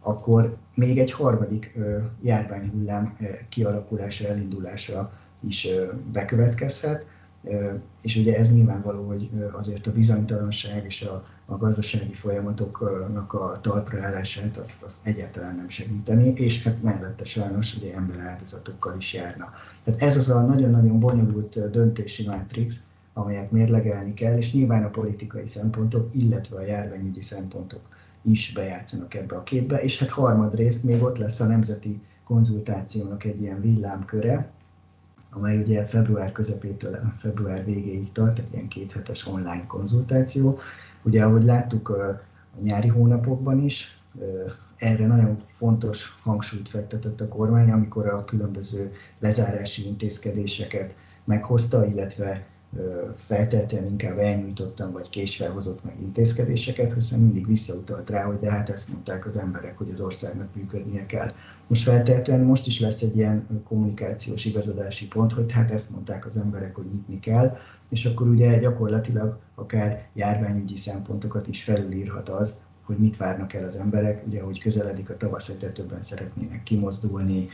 akkor 0.01 0.57
még 0.75 0.99
egy 0.99 1.11
harmadik 1.11 1.77
járványhullám 2.21 3.17
kialakulása, 3.49 4.27
elindulása 4.27 5.11
is 5.39 5.67
bekövetkezhet, 6.11 7.05
és 8.01 8.15
ugye 8.15 8.37
ez 8.37 8.53
nyilvánvaló, 8.53 9.07
hogy 9.07 9.29
azért 9.51 9.87
a 9.87 9.91
bizonytalanság 9.91 10.85
és 10.85 11.01
a, 11.01 11.25
a 11.45 11.57
gazdasági 11.57 12.13
folyamatoknak 12.13 13.33
a 13.33 13.57
talpra 13.61 14.01
állását 14.01 14.57
azt, 14.57 14.83
azt 14.83 15.07
egyáltalán 15.07 15.55
nem 15.55 15.69
segíteni, 15.69 16.33
és 16.35 16.63
hát 16.63 16.81
mellette 16.81 17.25
sajnos 17.25 17.75
ugye 17.75 17.95
áldozatokkal 18.19 18.97
is 18.97 19.13
járna. 19.13 19.53
Tehát 19.83 20.01
ez 20.01 20.17
az 20.17 20.29
a 20.29 20.41
nagyon-nagyon 20.41 20.99
bonyolult 20.99 21.69
döntési 21.71 22.25
mátrix, 22.25 22.75
amelyet 23.13 23.51
mérlegelni 23.51 24.13
kell, 24.13 24.37
és 24.37 24.53
nyilván 24.53 24.83
a 24.83 24.89
politikai 24.89 25.47
szempontok, 25.47 26.15
illetve 26.15 26.57
a 26.57 26.65
járványügyi 26.65 27.21
szempontok 27.21 27.81
is 28.21 28.51
bejátszanak 28.53 29.13
ebbe 29.13 29.35
a 29.35 29.43
képbe, 29.43 29.81
és 29.81 29.99
hát 29.99 30.09
harmadrészt 30.09 30.83
még 30.83 31.03
ott 31.03 31.17
lesz 31.17 31.39
a 31.39 31.47
nemzeti 31.47 32.01
konzultációnak 32.23 33.23
egy 33.23 33.41
ilyen 33.41 33.61
villámköre, 33.61 34.51
amely 35.31 35.57
ugye 35.57 35.85
február 35.85 36.31
közepétől 36.31 37.13
február 37.19 37.65
végéig 37.65 38.11
tart, 38.11 38.39
egy 38.39 38.53
ilyen 38.53 38.67
kéthetes 38.67 39.27
online 39.27 39.65
konzultáció. 39.67 40.59
Ugye, 41.03 41.23
ahogy 41.23 41.43
láttuk 41.43 41.89
a 41.89 42.21
nyári 42.61 42.87
hónapokban 42.87 43.59
is, 43.63 43.99
erre 44.77 45.07
nagyon 45.07 45.43
fontos 45.47 46.19
hangsúlyt 46.23 46.69
fektetett 46.69 47.21
a 47.21 47.27
kormány, 47.27 47.71
amikor 47.71 48.07
a 48.07 48.25
különböző 48.25 48.91
lezárási 49.19 49.85
intézkedéseket 49.85 50.95
meghozta, 51.25 51.85
illetve 51.85 52.45
feltétlenül 53.27 53.89
inkább 53.89 54.17
elnyújtottam, 54.17 54.91
vagy 54.91 55.09
késve 55.09 55.47
hozott 55.47 55.83
meg 55.83 56.01
intézkedéseket, 56.01 56.93
hiszen 56.93 57.19
mindig 57.19 57.47
visszautalt 57.47 58.09
rá, 58.09 58.23
hogy 58.23 58.39
de 58.39 58.51
hát 58.51 58.69
ezt 58.69 58.89
mondták 58.89 59.25
az 59.25 59.37
emberek, 59.37 59.77
hogy 59.77 59.89
az 59.91 59.99
országnak 59.99 60.55
működnie 60.55 61.05
kell. 61.05 61.31
Most 61.67 61.83
feltétlenül 61.83 62.45
most 62.45 62.67
is 62.67 62.79
lesz 62.79 63.01
egy 63.01 63.15
ilyen 63.15 63.63
kommunikációs 63.67 64.45
igazodási 64.45 65.07
pont, 65.07 65.31
hogy 65.31 65.51
hát 65.51 65.71
ezt 65.71 65.91
mondták 65.91 66.25
az 66.25 66.37
emberek, 66.37 66.75
hogy 66.75 66.85
nyitni 66.91 67.19
kell, 67.19 67.57
és 67.89 68.05
akkor 68.05 68.27
ugye 68.27 68.59
gyakorlatilag 68.59 69.39
akár 69.55 70.07
járványügyi 70.13 70.75
szempontokat 70.75 71.47
is 71.47 71.63
felülírhat 71.63 72.29
az, 72.29 72.59
hogy 72.91 72.99
mit 72.99 73.17
várnak 73.17 73.53
el 73.53 73.63
az 73.63 73.75
emberek, 73.75 74.27
ugye, 74.27 74.41
hogy 74.41 74.59
közeledik 74.59 75.09
a 75.09 75.17
tavasz, 75.17 75.49
egyre 75.49 75.69
többen 75.69 76.01
szeretnének 76.01 76.63
kimozdulni, 76.63 77.47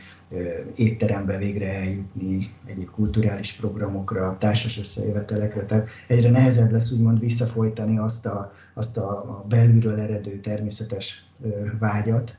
étterembe 0.76 1.38
végre 1.38 1.72
eljutni, 1.72 2.54
egyéb 2.64 2.90
kulturális 2.90 3.52
programokra, 3.52 4.36
társas 4.38 4.78
összejövetelekre, 4.78 5.64
tehát 5.64 5.88
egyre 6.06 6.30
nehezebb 6.30 6.70
lesz 6.70 6.92
úgymond 6.92 7.20
visszafolytani 7.20 7.98
azt 7.98 8.26
a, 8.26 8.52
azt 8.74 8.96
a 8.96 9.44
belülről 9.48 10.00
eredő 10.00 10.40
természetes 10.40 11.24
vágyat, 11.78 12.36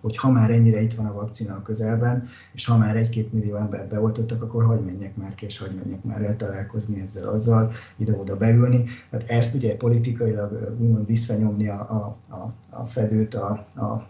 hogy 0.00 0.16
ha 0.16 0.30
már 0.30 0.50
ennyire 0.50 0.80
itt 0.80 0.94
van 0.94 1.06
a 1.06 1.12
vakcina 1.12 1.54
a 1.54 1.62
közelben, 1.62 2.28
és 2.52 2.66
ha 2.66 2.76
már 2.76 2.96
egy-két 2.96 3.32
millió 3.32 3.56
ember 3.56 3.86
beoltottak, 3.86 4.42
akkor 4.42 4.64
hogy 4.64 4.80
menjek 4.80 5.16
már 5.16 5.34
ki, 5.34 5.46
és 5.46 5.58
hogy 5.58 5.74
menjek 5.74 6.04
már 6.04 6.22
el 6.22 6.36
találkozni 6.36 7.00
ezzel, 7.00 7.28
azzal, 7.28 7.72
ide-oda 7.96 8.36
beülni. 8.36 8.84
Hát 9.10 9.30
ezt 9.30 9.54
ugye 9.54 9.76
politikailag 9.76 10.76
úgymond 10.78 11.06
visszanyomni 11.06 11.68
a, 11.68 11.80
a, 11.80 12.16
a, 12.34 12.52
a 12.70 12.86
fedőt 12.86 13.34
a, 13.34 13.48
a 13.74 14.08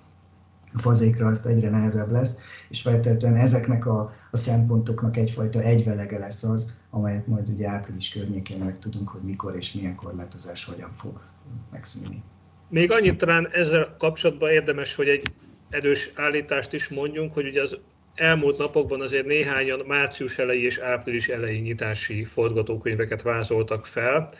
fazékra, 0.74 1.26
azt 1.26 1.46
egyre 1.46 1.70
nehezebb 1.70 2.11
lesz, 2.11 2.38
és 2.68 2.83
feltétlenül 2.83 3.38
ezeknek 3.38 3.87
a, 3.87 4.12
a 4.30 4.37
szempontoknak 4.37 5.16
egyfajta 5.16 5.61
egyvelege 5.61 6.18
lesz 6.18 6.42
az, 6.42 6.72
amelyet 6.90 7.26
majd 7.26 7.48
ugye 7.48 7.68
április 7.68 8.09
környékén 8.09 8.59
meg 8.59 8.78
tudunk, 8.78 9.09
hogy 9.09 9.22
mikor 9.22 9.57
és 9.57 9.72
milyen 9.72 9.94
korlátozás 9.94 10.64
hogyan 10.64 10.90
fog 10.96 11.20
megszűnni. 11.70 12.22
Még 12.68 12.90
annyit 12.90 13.16
talán 13.16 13.48
ezzel 13.50 13.94
kapcsolatban 13.98 14.50
érdemes, 14.50 14.94
hogy 14.94 15.09
egy 15.09 15.22
erős 15.70 16.11
állítást 16.14 16.72
is 16.72 16.88
mondjunk, 16.88 17.33
hogy 17.33 17.46
ugye 17.46 17.62
az 17.62 17.79
elmúlt 18.14 18.59
napokban 18.59 19.00
azért 19.00 19.27
néhányan 19.27 19.83
március 19.87 20.38
elejé 20.38 20.62
és 20.62 20.79
április 20.79 21.29
elejé 21.29 21.59
nyitási 21.59 22.24
forgatókönyveket 22.24 23.22
vázoltak 23.22 23.87
fel. 23.87 24.31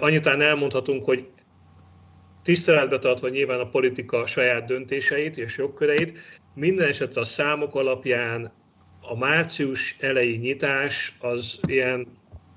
Annyit 0.00 0.26
elmondhatunk, 0.26 1.04
hogy 1.04 1.28
tiszteletbe 2.42 2.98
tartva 2.98 3.28
nyilván 3.28 3.60
a 3.60 3.68
politika 3.68 4.26
saját 4.26 4.66
döntéseit 4.66 5.38
és 5.38 5.56
jogköreit, 5.56 6.18
minden 6.54 6.88
esetre 6.88 7.20
a 7.20 7.24
számok 7.24 7.74
alapján 7.74 8.52
a 9.00 9.16
március 9.16 9.96
elejé 10.00 10.36
nyitás 10.36 11.16
az 11.20 11.58
ilyen 11.66 12.06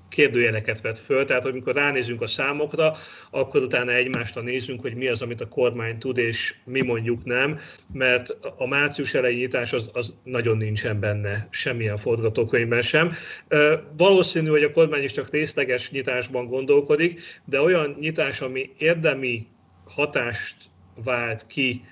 kérdőjeleket 0.08 0.80
vet 0.80 0.98
föl, 0.98 1.24
tehát 1.24 1.44
amikor 1.44 1.74
ránézünk 1.74 2.20
a 2.20 2.26
számokra, 2.26 2.96
akkor 3.30 3.62
utána 3.62 3.92
egymásra 3.92 4.42
nézünk, 4.42 4.80
hogy 4.80 4.94
mi 4.94 5.08
az, 5.08 5.22
amit 5.22 5.40
a 5.40 5.48
kormány 5.48 5.98
tud, 5.98 6.18
és 6.18 6.54
mi 6.64 6.80
mondjuk 6.80 7.24
nem, 7.24 7.58
mert 7.92 8.38
a 8.56 8.66
március 8.66 9.14
elejé 9.14 9.36
nyitás 9.36 9.72
az, 9.72 9.90
az 9.92 10.14
nagyon 10.24 10.56
nincsen 10.56 11.00
benne, 11.00 11.48
semmilyen 11.50 11.96
forgatókönyvben 11.96 12.82
sem. 12.82 13.12
Valószínű, 13.96 14.48
hogy 14.48 14.62
a 14.62 14.72
kormány 14.72 15.02
is 15.02 15.12
csak 15.12 15.30
részleges 15.30 15.90
nyitásban 15.90 16.46
gondolkodik, 16.46 17.20
de 17.44 17.60
olyan 17.60 17.96
nyitás, 18.00 18.40
ami 18.40 18.70
érdemi 18.78 19.46
hatást 19.84 20.56
vált 21.04 21.46
ki 21.46 21.84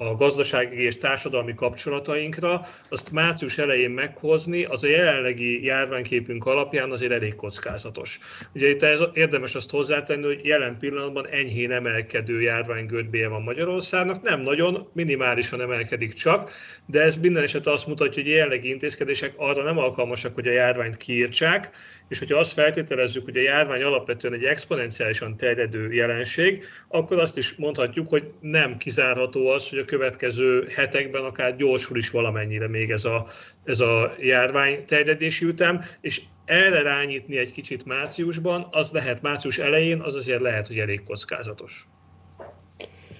a 0.00 0.14
gazdasági 0.14 0.82
és 0.82 0.98
társadalmi 0.98 1.54
kapcsolatainkra, 1.54 2.66
azt 2.88 3.10
március 3.12 3.58
elején 3.58 3.90
meghozni, 3.90 4.64
az 4.64 4.84
a 4.84 4.88
jelenlegi 4.88 5.64
járványképünk 5.64 6.46
alapján 6.46 6.90
azért 6.90 7.12
elég 7.12 7.34
kockázatos. 7.34 8.18
Ugye 8.54 8.68
itt 8.68 8.82
ez 8.82 9.00
érdemes 9.12 9.54
azt 9.54 9.70
hozzátenni, 9.70 10.24
hogy 10.24 10.44
jelen 10.44 10.78
pillanatban 10.78 11.28
enyhén 11.28 11.70
emelkedő 11.70 12.40
járványgörbéje 12.40 13.28
van 13.28 13.42
Magyarországnak, 13.42 14.22
nem 14.22 14.40
nagyon, 14.40 14.88
minimálisan 14.92 15.60
emelkedik 15.60 16.12
csak, 16.12 16.50
de 16.86 17.00
ez 17.00 17.16
minden 17.16 17.42
esetre 17.42 17.72
azt 17.72 17.86
mutatja, 17.86 18.22
hogy 18.22 18.30
jelenlegi 18.32 18.68
intézkedések 18.68 19.34
arra 19.36 19.62
nem 19.62 19.78
alkalmasak, 19.78 20.34
hogy 20.34 20.48
a 20.48 20.52
járványt 20.52 20.96
kiírtsák, 20.96 21.70
és 22.08 22.18
hogyha 22.18 22.38
azt 22.38 22.52
feltételezzük, 22.52 23.24
hogy 23.24 23.36
a 23.36 23.40
járvány 23.40 23.82
alapvetően 23.82 24.34
egy 24.34 24.44
exponenciálisan 24.44 25.36
terjedő 25.36 25.92
jelenség, 25.92 26.64
akkor 26.88 27.18
azt 27.18 27.36
is 27.36 27.54
mondhatjuk, 27.54 28.08
hogy 28.08 28.30
nem 28.40 28.76
kizárható 28.76 29.48
az, 29.48 29.68
hogy 29.68 29.78
a 29.78 29.84
következő 29.90 30.66
hetekben 30.76 31.24
akár 31.24 31.56
gyorsul 31.56 31.96
is 31.96 32.10
valamennyire 32.10 32.68
még 32.68 32.90
ez 32.90 33.04
a, 33.04 33.26
ez 33.64 33.80
a 33.80 34.12
járvány 34.20 34.84
terjedési 34.86 35.44
ütem, 35.44 35.80
és 36.00 36.22
erre 36.44 36.82
rányítni 36.82 37.36
egy 37.36 37.52
kicsit 37.52 37.84
márciusban, 37.84 38.66
az 38.70 38.90
lehet 38.90 39.22
március 39.22 39.58
elején, 39.58 40.00
az 40.00 40.14
azért 40.14 40.40
lehet, 40.40 40.66
hogy 40.66 40.78
elég 40.78 41.02
kockázatos. 41.02 41.86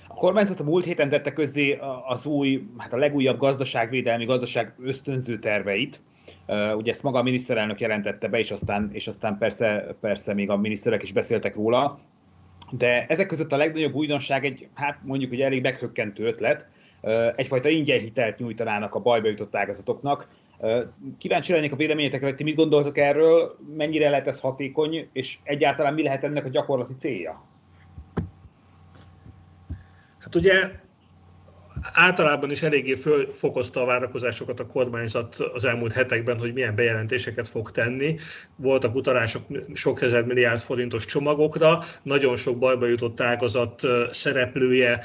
A 0.09 0.14
kormányzat 0.14 0.61
a 0.61 0.64
múlt 0.64 0.85
héten 0.85 1.09
tette 1.09 1.33
közzé 1.33 1.78
az 2.06 2.26
új, 2.26 2.62
hát 2.78 2.92
a 2.92 2.96
legújabb 2.96 3.38
gazdaságvédelmi, 3.38 4.24
gazdaság 4.24 4.74
ösztönző 4.83 5.38
terveit. 5.38 6.00
Ugye 6.76 6.92
ezt 6.92 7.02
maga 7.02 7.18
a 7.18 7.22
miniszterelnök 7.22 7.80
jelentette 7.80 8.28
be, 8.28 8.38
és 8.38 8.50
aztán, 8.50 8.90
és 8.92 9.09
aztán 9.09 9.38
persze, 9.38 9.96
persze 10.00 10.35
még 10.35 10.50
a 10.50 10.56
miniszterek 10.56 11.02
is 11.02 11.12
beszéltek 11.12 11.54
róla. 11.54 12.00
De 12.70 13.06
ezek 13.06 13.26
között 13.26 13.52
a 13.52 13.56
legnagyobb 13.56 13.94
újdonság 13.94 14.44
egy, 14.44 14.68
hát 14.74 14.98
mondjuk, 15.02 15.30
hogy 15.30 15.40
elég 15.40 15.62
meghökkentő 15.62 16.24
ötlet, 16.24 16.68
egyfajta 17.37 17.68
ingyen 17.68 17.98
hitelt 17.98 18.38
nyújtanának 18.38 18.94
a 18.94 19.00
bajba 19.00 19.28
jutott 19.28 19.56
ágazatoknak. 19.56 20.28
Kíváncsi 21.18 21.52
lennék 21.52 21.72
a 21.72 21.76
véleményetekre, 21.76 22.26
hogy 22.26 22.37
ti 22.37 22.44
mit 22.44 22.56
gondoltok 22.56 22.98
erről, 22.98 23.56
mennyire 23.76 24.11
lehet 24.11 24.26
ez 24.26 24.40
hatékony, 24.40 25.09
és 25.12 25.38
egyáltalán 25.42 25.94
mi 25.94 26.02
lehet 26.02 26.24
ennek 26.24 26.44
a 26.44 26.48
gyakorlati 26.48 26.94
célja? 26.98 27.44
Hát 30.18 30.35
ugye 30.35 30.70
általában 31.93 32.51
is 32.51 32.62
eléggé 32.62 32.95
fölfokozta 32.95 33.83
a 33.83 33.85
várakozásokat 33.85 34.61
a 34.61 34.66
kormányzat 34.66 35.35
az 35.35 35.64
elmúlt 35.64 35.93
hetekben, 35.93 36.38
hogy 36.38 36.53
milyen 36.53 36.75
bejelentéseket 36.75 37.49
fog 37.49 37.71
tenni. 37.71 38.16
Voltak 38.57 38.95
utalások 38.95 39.43
sok 39.75 40.03
ezer 40.03 40.25
milliárd 40.25 40.61
forintos 40.61 41.05
csomagokra, 41.05 41.79
nagyon 42.03 42.37
sok 42.37 42.59
bajba 42.59 42.87
jutott 42.87 43.21
ágazat 43.21 43.83
szereplője 44.11 45.05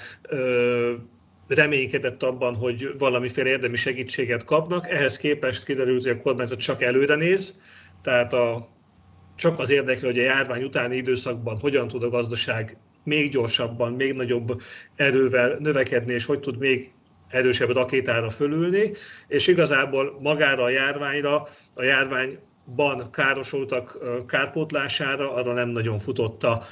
reménykedett 1.48 2.24
abban, 2.24 2.56
hogy 2.56 2.96
valamiféle 2.98 3.50
érdemi 3.50 3.76
segítséget 3.76 4.44
kapnak. 4.44 4.90
Ehhez 4.90 5.18
képest 5.18 5.66
kiderült, 5.66 6.04
hogy 6.04 6.12
a 6.12 6.18
kormányzat 6.18 6.60
csak 6.60 6.82
előre 6.82 7.16
néz, 7.16 7.56
tehát 8.02 8.34
a, 8.34 8.68
csak 9.36 9.60
az 9.60 9.70
érdekli, 9.70 10.06
hogy 10.06 10.20
a 10.20 10.24
járvány 10.24 10.64
utáni 10.64 10.96
időszakban 10.96 11.60
hogyan 11.60 11.88
tud 11.88 12.04
a 12.04 12.10
gazdaság 12.10 12.78
még 13.06 13.30
gyorsabban, 13.30 13.94
még 13.94 14.13
nagyobb 14.13 14.62
erővel 14.96 15.58
növekedni, 15.60 16.13
és 16.13 16.26
hogy 16.26 16.39
tud 16.39 16.58
még 16.58 16.91
erősebb 17.30 17.70
rakétára 17.70 18.30
fölülni, 18.30 18.91
és 19.28 19.48
igazából 19.48 20.18
magára 20.22 20.63
a 20.63 20.70
járványra, 20.70 21.48
a 21.76 21.84
járvány 21.84 22.39
ban 22.65 23.12
károsultak 23.12 23.97
kárpótlására, 24.28 25.34
arra 25.34 25.54
nem 25.54 25.69
nagyon 25.69 25.99
futotta 25.99 26.63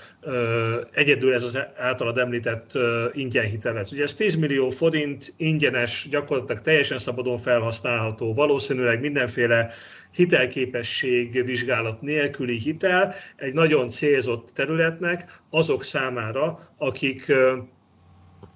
egyedül 0.92 1.34
ez 1.34 1.44
az 1.44 1.58
általad 1.76 2.18
említett 2.18 2.72
ingyenhitelez. 3.12 3.92
Ugye 3.92 4.04
ez 4.04 4.14
10 4.14 4.36
millió 4.36 4.70
forint 4.70 5.34
ingyenes, 5.38 6.08
gyakorlatilag 6.10 6.62
teljesen 6.62 6.98
szabadon 6.98 7.38
felhasználható, 7.38 8.34
valószínűleg 8.34 9.00
mindenféle 9.00 9.72
hitelképesség 10.12 11.46
vizsgálat 11.46 12.02
nélküli 12.02 12.58
hitel 12.58 13.14
egy 13.36 13.54
nagyon 13.54 13.90
célzott 13.90 14.50
területnek 14.54 15.42
azok 15.50 15.84
számára, 15.84 16.60
akik 16.78 17.32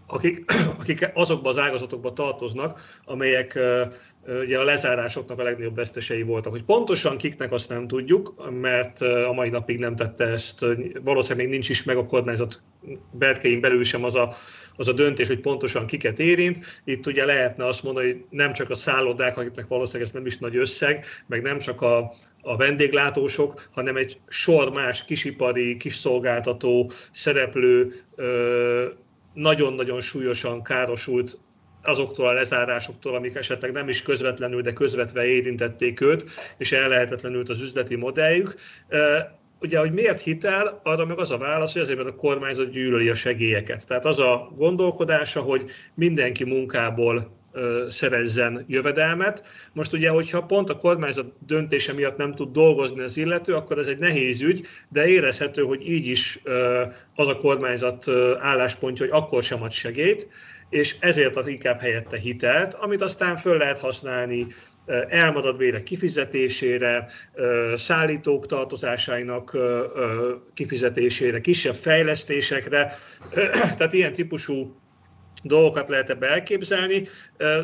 akik, 0.08 0.52
akik 0.80 1.12
azokban 1.14 1.52
az 1.52 1.58
ágazatokban 1.58 2.14
tartoznak, 2.14 3.00
amelyek 3.06 3.60
ugye 4.28 4.60
a 4.60 4.64
lezárásoknak 4.64 5.40
a 5.40 5.44
legnagyobb 5.44 5.76
vesztesei 5.76 6.22
voltak. 6.22 6.52
Hogy 6.52 6.64
pontosan 6.64 7.18
kiknek 7.18 7.52
azt 7.52 7.70
nem 7.70 7.88
tudjuk, 7.88 8.50
mert 8.62 9.02
a 9.02 9.32
mai 9.34 9.50
napig 9.50 9.80
nem 9.80 9.96
tette 9.96 10.26
ezt, 10.26 10.66
valószínűleg 11.04 11.50
nincs 11.50 11.70
is 11.70 11.84
meg 11.84 11.98
a 11.98 12.06
kormányzat 12.06 12.62
berkein 13.12 13.62
belül 13.62 13.84
sem 13.84 14.04
az 14.04 14.16
a, 14.16 14.34
az 14.76 14.88
a 14.88 14.94
döntés, 14.94 15.28
hogy 15.28 15.40
pontosan 15.40 15.86
kiket 15.86 16.20
érint. 16.20 16.60
Itt 16.84 17.08
ugye 17.08 17.26
lehetne 17.26 17.68
azt 17.68 17.84
mondani, 17.84 18.08
hogy 18.08 18.24
nem 18.30 18.54
csak 18.54 18.70
a 18.70 18.76
szállodák, 18.76 19.38
akiknek 19.38 19.68
valószínűleg 19.68 20.08
ez 20.08 20.14
nem 20.14 20.26
is 20.26 20.38
nagy 20.38 20.56
összeg, 20.56 21.06
meg 21.28 21.42
nem 21.42 21.58
csak 21.58 21.82
a, 21.82 22.14
a 22.42 22.58
vendéglátósok, 22.58 23.70
hanem 23.72 23.96
egy 23.96 24.20
sor 24.28 24.72
más 24.72 25.06
kisipari, 25.06 25.78
kisszolgáltató 25.78 26.92
szereplő 27.12 27.94
nagyon-nagyon 29.34 30.02
súlyosan 30.02 30.64
károsult 30.64 31.40
azoktól 31.88 32.28
a 32.28 32.34
lezárásoktól, 32.34 33.16
amik 33.16 33.36
esetleg 33.36 33.72
nem 33.72 33.90
is 33.90 34.02
közvetlenül, 34.02 34.62
de 34.62 34.74
közvetve 34.74 35.26
érintették 35.26 36.02
őt, 36.02 36.26
és 36.58 36.72
ellehetetlenült 36.72 37.50
az 37.50 37.62
üzleti 37.62 37.96
modelljük. 37.96 38.56
Ugye, 39.62 39.80
hogy 39.80 39.92
miért 39.92 40.22
hitel, 40.22 40.82
arra 40.84 41.06
meg 41.06 41.20
az 41.20 41.32
a 41.32 41.38
válasz, 41.38 41.74
hogy 41.74 41.82
azért, 41.82 41.98
mert 41.98 42.10
a 42.10 42.16
kormányzat 42.16 42.72
gyűlöli 42.72 43.10
a 43.10 43.16
segélyeket. 43.16 43.88
Tehát 43.88 44.06
az 44.06 44.20
a 44.20 44.52
gondolkodása, 44.56 45.42
hogy 45.42 45.70
mindenki 45.96 46.44
munkából 46.44 47.36
szerezzen 47.90 48.66
jövedelmet. 48.68 49.44
Most 49.74 49.94
ugye, 49.94 50.10
hogyha 50.10 50.44
pont 50.44 50.70
a 50.70 50.78
kormányzat 50.78 51.34
döntése 51.48 51.94
miatt 51.94 52.18
nem 52.18 52.36
tud 52.36 52.52
dolgozni 52.52 53.02
az 53.02 53.18
illető, 53.18 53.54
akkor 53.54 53.78
ez 53.78 53.88
egy 53.88 53.98
nehéz 53.98 54.42
ügy, 54.42 54.68
de 54.90 55.08
érezhető, 55.08 55.62
hogy 55.62 55.90
így 55.90 56.08
is 56.08 56.42
az 57.16 57.28
a 57.28 57.36
kormányzat 57.36 58.08
álláspontja, 58.40 59.06
hogy 59.06 59.22
akkor 59.22 59.44
sem 59.44 59.62
ad 59.62 59.72
segélyt, 59.72 60.28
és 60.70 60.96
ezért 61.00 61.36
az 61.36 61.48
inkább 61.48 61.82
helyette 61.82 62.18
hitelt, 62.18 62.74
amit 62.74 63.02
aztán 63.02 63.38
föl 63.38 63.58
lehet 63.58 63.78
használni 63.78 64.48
elmaradt 65.08 65.58
bérek 65.58 65.84
kifizetésére, 65.84 67.08
szállítók 67.76 68.46
tartozásainak 68.46 69.58
kifizetésére, 70.54 71.42
kisebb 71.42 71.76
fejlesztésekre, 71.76 72.94
tehát 73.78 73.94
ilyen 73.94 74.14
típusú 74.14 74.76
dolgokat 75.44 75.90
lehet 75.90 76.10
ebbe 76.10 76.28
elképzelni. 76.28 77.08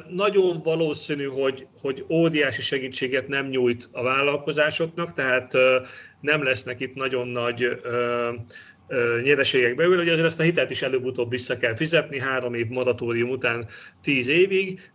Nagyon 0.10 0.62
valószínű, 0.64 1.26
hogy, 1.26 1.68
hogy 1.82 2.06
óriási 2.10 2.62
segítséget 2.62 3.28
nem 3.28 3.48
nyújt 3.48 3.90
a 3.92 4.04
vállalkozásoknak, 4.04 5.14
tehát 5.14 5.54
nem 6.20 6.44
lesznek 6.44 6.80
itt 6.80 6.94
nagyon 6.94 7.28
nagy 7.28 7.82
nyereségek 9.24 9.76
belül, 9.76 9.98
hogy 9.98 10.10
azért 10.10 10.26
ezt 10.26 10.40
a 10.40 10.44
hitelt 10.44 10.70
is 10.70 10.82
előbb-utóbb 10.82 11.30
vissza 11.30 11.58
kell 11.58 11.76
fizetni, 11.76 12.20
három 12.20 12.54
év 12.54 12.68
moratórium 12.68 13.30
után 13.30 13.66
tíz 14.02 14.28
évig. 14.28 14.92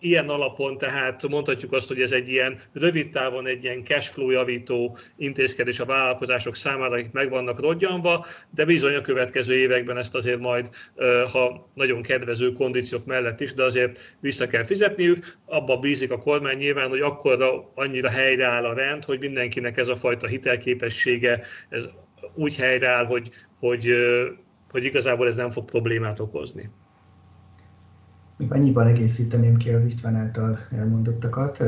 Ilyen 0.00 0.28
alapon 0.28 0.78
tehát 0.78 1.28
mondhatjuk 1.28 1.72
azt, 1.72 1.88
hogy 1.88 2.00
ez 2.00 2.12
egy 2.12 2.28
ilyen 2.28 2.58
rövid 2.72 3.10
távon 3.10 3.46
egy 3.46 3.64
ilyen 3.64 3.84
cashflow 3.84 4.30
javító 4.30 4.96
intézkedés 5.16 5.80
a 5.80 5.84
vállalkozások 5.84 6.56
számára, 6.56 6.94
akik 6.94 7.12
meg 7.12 7.30
vannak 7.30 7.60
rodjanva, 7.60 8.26
de 8.54 8.64
bizony 8.64 8.94
a 8.94 9.00
következő 9.00 9.54
években 9.54 9.96
ezt 9.96 10.14
azért 10.14 10.40
majd, 10.40 10.70
ha 11.32 11.70
nagyon 11.74 12.02
kedvező 12.02 12.52
kondíciók 12.52 13.04
mellett 13.04 13.40
is, 13.40 13.54
de 13.54 13.62
azért 13.62 14.16
vissza 14.20 14.46
kell 14.46 14.64
fizetniük. 14.64 15.36
Abba 15.46 15.76
bízik 15.76 16.10
a 16.10 16.18
kormány 16.18 16.56
nyilván, 16.56 16.88
hogy 16.88 17.00
akkor 17.00 17.70
annyira 17.74 18.10
helyreáll 18.10 18.64
a 18.64 18.74
rend, 18.74 19.04
hogy 19.04 19.18
mindenkinek 19.18 19.76
ez 19.76 19.88
a 19.88 19.96
fajta 19.96 20.26
hitelképessége, 20.26 21.40
ez 21.68 21.88
úgy 22.34 22.56
helyreáll, 22.56 23.04
hogy, 23.04 23.30
hogy, 23.58 23.86
hogy 24.70 24.84
igazából 24.84 25.26
ez 25.26 25.36
nem 25.36 25.50
fog 25.50 25.64
problémát 25.64 26.20
okozni. 26.20 26.70
Még 28.36 28.52
annyiban 28.52 28.86
egészíteném 28.86 29.56
ki 29.56 29.70
az 29.70 29.84
István 29.84 30.16
által 30.16 30.58
elmondottakat, 30.70 31.62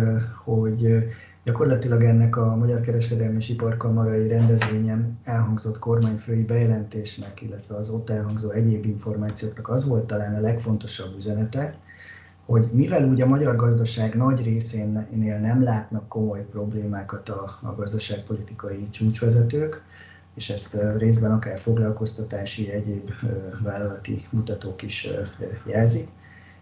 hogy 0.44 1.04
gyakorlatilag 1.44 2.02
ennek 2.02 2.36
a 2.36 2.56
Magyar 2.56 2.80
Kereskedelmi 2.80 3.36
és 3.36 3.48
Iparkamarai 3.48 4.28
rendezvényen 4.28 5.18
elhangzott 5.24 5.78
kormányfői 5.78 6.42
bejelentésnek, 6.42 7.42
illetve 7.42 7.74
az 7.74 7.90
ott 7.90 8.10
elhangzó 8.10 8.50
egyéb 8.50 8.84
információknak 8.84 9.68
az 9.68 9.88
volt 9.88 10.06
talán 10.06 10.34
a 10.34 10.40
legfontosabb 10.40 11.16
üzenete, 11.16 11.78
hogy 12.44 12.68
mivel 12.72 13.08
úgy 13.08 13.20
a 13.20 13.26
magyar 13.26 13.56
gazdaság 13.56 14.14
nagy 14.14 14.42
részénél 14.42 15.38
nem 15.38 15.62
látnak 15.62 16.08
komoly 16.08 16.46
problémákat 16.50 17.28
a, 17.28 17.58
a 17.62 17.74
gazdaságpolitikai 17.74 18.88
csúcsvezetők, 18.90 19.82
és 20.34 20.50
ezt 20.50 20.76
részben 20.96 21.30
akár 21.30 21.58
foglalkoztatási, 21.58 22.70
egyéb 22.70 23.10
vállalati 23.62 24.26
mutatók 24.30 24.82
is 24.82 25.08
jelzik. 25.66 26.08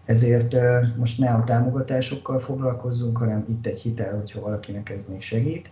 Ezért 0.05 0.57
most 0.97 1.19
ne 1.19 1.31
a 1.31 1.45
támogatásokkal 1.45 2.39
foglalkozzunk, 2.39 3.19
hanem 3.19 3.45
itt 3.49 3.67
egy 3.67 3.81
hitel, 3.81 4.17
hogyha 4.17 4.41
valakinek 4.41 4.91
ez 4.91 5.05
még 5.09 5.23
segít. 5.23 5.71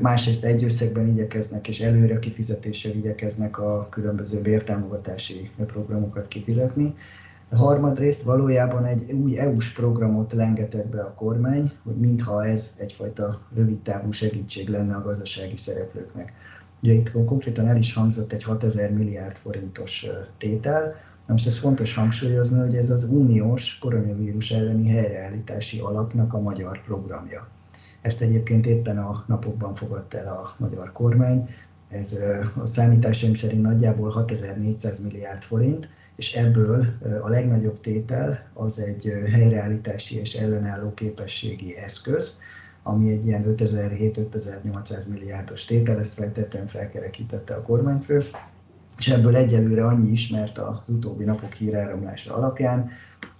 Másrészt 0.00 0.44
egy 0.44 0.64
összegben 0.64 1.08
igyekeznek 1.08 1.68
és 1.68 1.80
előre 1.80 2.18
kifizetéssel 2.18 2.92
igyekeznek 2.92 3.58
a 3.58 3.86
különböző 3.90 4.40
bértámogatási 4.40 5.50
programokat 5.66 6.28
kifizetni. 6.28 6.94
A 7.48 7.56
harmadrészt 7.56 8.22
valójában 8.22 8.84
egy 8.84 9.12
új 9.12 9.38
EU-s 9.38 9.72
programot 9.72 10.32
lengetett 10.32 10.86
be 10.86 11.02
a 11.02 11.14
kormány, 11.14 11.72
hogy 11.84 11.96
mintha 11.96 12.46
ez 12.46 12.74
egyfajta 12.78 13.40
rövidtávú 13.54 14.10
segítség 14.12 14.68
lenne 14.68 14.94
a 14.94 15.02
gazdasági 15.02 15.56
szereplőknek. 15.56 16.32
Ugye 16.82 16.92
itt 16.92 17.12
konkrétan 17.12 17.66
el 17.66 17.76
is 17.76 17.94
hangzott 17.94 18.32
egy 18.32 18.42
6000 18.42 18.92
milliárd 18.92 19.36
forintos 19.36 20.06
tétel. 20.38 20.82
Na 21.26 21.32
most 21.32 21.46
ez 21.46 21.58
fontos 21.58 21.94
hangsúlyozni, 21.94 22.60
hogy 22.60 22.76
ez 22.76 22.90
az 22.90 23.04
uniós 23.04 23.78
koronavírus 23.78 24.50
elleni 24.50 24.88
helyreállítási 24.88 25.78
alapnak 25.78 26.32
a 26.32 26.40
magyar 26.40 26.82
programja. 26.82 27.48
Ezt 28.00 28.20
egyébként 28.20 28.66
éppen 28.66 28.98
a 28.98 29.24
napokban 29.26 29.74
fogadta 29.74 30.18
el 30.18 30.28
a 30.28 30.54
magyar 30.58 30.92
kormány. 30.92 31.48
Ez 31.88 32.18
a 32.62 32.66
számításaim 32.66 33.34
szerint 33.34 33.62
nagyjából 33.62 34.10
6400 34.10 35.00
milliárd 35.00 35.42
forint, 35.42 35.88
és 36.16 36.32
ebből 36.32 36.84
a 37.22 37.28
legnagyobb 37.28 37.80
tétel 37.80 38.48
az 38.52 38.80
egy 38.80 39.12
helyreállítási 39.30 40.16
és 40.18 40.34
ellenálló 40.34 40.94
képességi 40.94 41.76
eszköz, 41.76 42.38
ami 42.86 43.10
egy 43.10 43.26
ilyen 43.26 43.54
5007-5800 43.58 45.08
milliárdos 45.10 45.64
tétel, 45.64 45.98
ezt 45.98 46.14
feltétlenül 46.14 46.68
felkerekítette 46.68 47.54
a 47.54 47.62
kormányfő, 47.62 48.24
és 48.98 49.08
ebből 49.08 49.36
egyelőre 49.36 49.86
annyi 49.86 50.10
ismert 50.10 50.58
az 50.58 50.88
utóbbi 50.88 51.24
napok 51.24 51.52
híráramlása 51.52 52.34
alapján, 52.34 52.90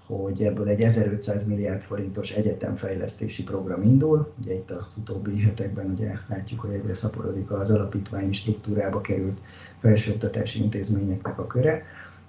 hogy 0.07 0.43
ebből 0.43 0.69
egy 0.69 0.81
1500 0.81 1.47
milliárd 1.47 1.83
forintos 1.83 2.31
egyetemfejlesztési 2.31 3.43
program 3.43 3.83
indul. 3.83 4.33
Ugye 4.41 4.55
itt 4.55 4.71
az 4.71 4.97
utóbbi 4.97 5.41
hetekben 5.41 5.91
ugye 5.91 6.13
látjuk, 6.29 6.61
hogy 6.61 6.73
egyre 6.73 6.95
szaporodik 6.95 7.51
az 7.51 7.71
alapítványi 7.71 8.33
struktúrába 8.33 9.01
került 9.01 9.41
felsőoktatási 9.81 10.63
intézményeknek 10.63 11.39
a 11.39 11.47
köre, 11.47 11.85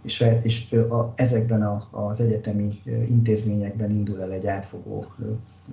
és, 0.07 0.25
és 0.41 0.71
a, 0.71 1.13
ezekben 1.15 1.61
a, 1.61 1.87
az 1.91 2.19
egyetemi 2.19 2.81
intézményekben 3.09 3.89
indul 3.89 4.21
el 4.21 4.31
egy 4.31 4.47
átfogó 4.47 5.05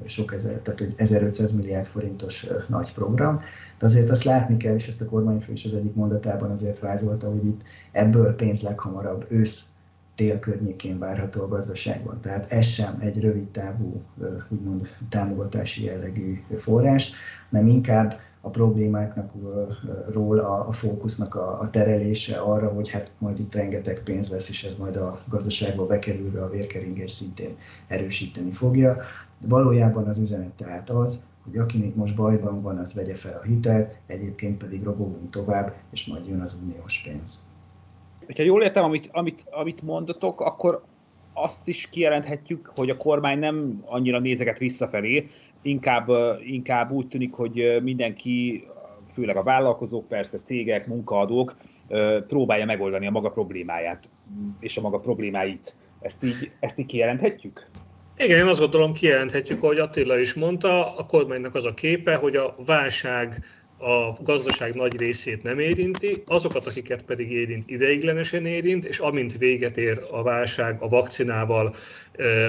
sok 0.06 0.32
ezer, 0.32 0.58
tehát 0.58 0.80
egy 0.80 0.94
1500 0.96 1.52
milliárd 1.52 1.86
forintos 1.86 2.46
nagy 2.68 2.92
program, 2.92 3.40
de 3.78 3.86
azért 3.86 4.10
azt 4.10 4.24
látni 4.24 4.56
kell, 4.56 4.74
és 4.74 4.88
ezt 4.88 5.00
a 5.00 5.08
kormányfő 5.08 5.52
is 5.52 5.64
az 5.64 5.74
egyik 5.74 5.94
mondatában 5.94 6.50
azért 6.50 6.78
vázolta, 6.78 7.30
hogy 7.30 7.46
itt 7.46 7.62
ebből 7.92 8.34
pénz 8.34 8.62
leghamarabb 8.62 9.26
ősz 9.28 9.64
tél 10.14 10.38
környékén 10.38 10.98
várható 10.98 11.42
a 11.42 11.48
gazdaságban. 11.48 12.20
Tehát 12.20 12.52
ez 12.52 12.64
sem 12.64 12.96
egy 13.00 13.20
rövid 13.20 13.48
távú, 13.48 14.02
úgymond 14.48 14.88
támogatási 15.08 15.84
jellegű 15.84 16.42
forrás, 16.56 17.12
hanem 17.50 17.66
inkább 17.66 18.20
a 18.44 18.50
problémáknak 18.50 19.32
ról 20.12 20.38
a, 20.38 20.68
a 20.68 20.72
fókusznak 20.72 21.34
a, 21.34 21.60
a 21.60 21.70
terelése 21.70 22.36
arra, 22.36 22.68
hogy 22.68 22.88
hát 22.88 23.10
majd 23.18 23.38
itt 23.38 23.54
rengeteg 23.54 24.02
pénz 24.02 24.30
lesz, 24.30 24.48
és 24.48 24.64
ez 24.64 24.76
majd 24.76 24.96
a 24.96 25.20
gazdaságba 25.28 25.86
bekerülve 25.86 26.42
a 26.42 26.50
vérkeringés 26.50 27.10
szintén 27.10 27.56
erősíteni 27.88 28.50
fogja. 28.50 28.96
Valójában 29.38 30.06
az 30.06 30.18
üzenet 30.18 30.50
tehát 30.50 30.90
az, 30.90 31.26
hogy 31.44 31.58
aki 31.58 31.78
még 31.78 31.96
most 31.96 32.14
bajban 32.14 32.62
van, 32.62 32.78
az 32.78 32.94
vegye 32.94 33.14
fel 33.14 33.38
a 33.42 33.44
hitelt, 33.44 33.94
egyébként 34.06 34.58
pedig 34.58 34.82
robogunk 34.82 35.30
tovább, 35.30 35.74
és 35.92 36.06
majd 36.06 36.26
jön 36.26 36.40
az 36.40 36.60
uniós 36.62 37.02
pénz. 37.04 37.48
Ha 38.36 38.42
jól 38.42 38.62
értem, 38.62 38.84
amit, 38.84 39.08
amit, 39.12 39.44
amit 39.50 39.82
mondatok, 39.82 40.40
akkor 40.40 40.82
azt 41.32 41.68
is 41.68 41.88
kijelenthetjük, 41.90 42.72
hogy 42.74 42.90
a 42.90 42.96
kormány 42.96 43.38
nem 43.38 43.82
annyira 43.86 44.18
nézeget 44.18 44.58
visszafelé, 44.58 45.30
inkább, 45.64 46.08
inkább 46.46 46.90
úgy 46.90 47.08
tűnik, 47.08 47.32
hogy 47.32 47.78
mindenki, 47.82 48.66
főleg 49.14 49.36
a 49.36 49.42
vállalkozók, 49.42 50.08
persze 50.08 50.38
cégek, 50.40 50.86
munkaadók 50.86 51.56
próbálja 52.28 52.64
megoldani 52.64 53.06
a 53.06 53.10
maga 53.10 53.30
problémáját 53.30 54.10
és 54.60 54.76
a 54.76 54.80
maga 54.80 54.98
problémáit. 54.98 55.74
Ezt 56.00 56.24
így, 56.24 56.50
ezt 56.60 56.78
így 56.78 56.86
kijelenthetjük? 56.86 57.70
Igen, 58.16 58.38
én 58.38 58.46
azt 58.46 58.60
gondolom 58.60 58.92
kijelenthetjük, 58.92 59.62
ahogy 59.62 59.78
Attila 59.78 60.18
is 60.18 60.34
mondta, 60.34 60.96
a 60.96 61.06
kormánynak 61.06 61.54
az 61.54 61.64
a 61.64 61.74
képe, 61.74 62.14
hogy 62.14 62.36
a 62.36 62.54
válság 62.66 63.44
a 63.78 64.22
gazdaság 64.22 64.74
nagy 64.74 64.96
részét 64.96 65.42
nem 65.42 65.58
érinti, 65.58 66.22
azokat, 66.26 66.66
akiket 66.66 67.02
pedig 67.04 67.30
érint, 67.30 67.70
ideiglenesen 67.70 68.46
érint, 68.46 68.84
és 68.84 68.98
amint 68.98 69.38
véget 69.38 69.76
ér 69.76 70.00
a 70.10 70.22
válság 70.22 70.76
a 70.82 70.88
vakcinával, 70.88 71.74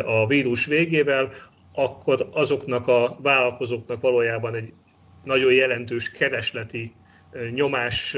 a 0.06 0.28
vírus 0.28 0.66
végével, 0.66 1.30
akkor 1.76 2.30
azoknak 2.32 2.88
a 2.88 3.18
vállalkozóknak 3.22 4.02
valójában 4.02 4.56
egy 4.56 4.74
nagyon 5.24 5.54
jelentős 5.54 6.12
keresleti 6.12 6.96
nyomás 7.54 8.18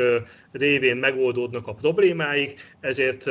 révén 0.52 0.98
megoldódnak 0.98 1.68
a 1.68 1.74
problémáik, 1.74 2.76
ezért 2.80 3.26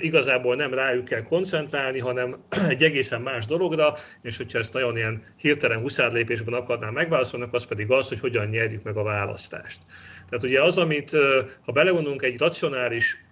igazából 0.00 0.56
nem 0.56 0.74
rájuk 0.74 1.04
kell 1.04 1.22
koncentrálni, 1.22 1.98
hanem 1.98 2.36
egy 2.68 2.82
egészen 2.82 3.20
más 3.20 3.44
dologra, 3.44 3.94
és 4.22 4.36
hogyha 4.36 4.58
ezt 4.58 4.72
nagyon 4.72 4.96
ilyen 4.96 5.22
hirtelen 5.36 5.80
huszárlépésben 5.80 6.54
akarnám 6.54 6.92
megválaszolni, 6.92 7.46
az 7.50 7.66
pedig 7.66 7.90
az, 7.90 8.08
hogy 8.08 8.20
hogyan 8.20 8.48
nyerjük 8.48 8.82
meg 8.82 8.96
a 8.96 9.02
választást. 9.02 9.80
Tehát 10.28 10.44
ugye 10.44 10.62
az, 10.62 10.78
amit 10.78 11.10
ha 11.64 11.72
belegondolunk 11.72 12.22
egy 12.22 12.38
racionális 12.38 13.25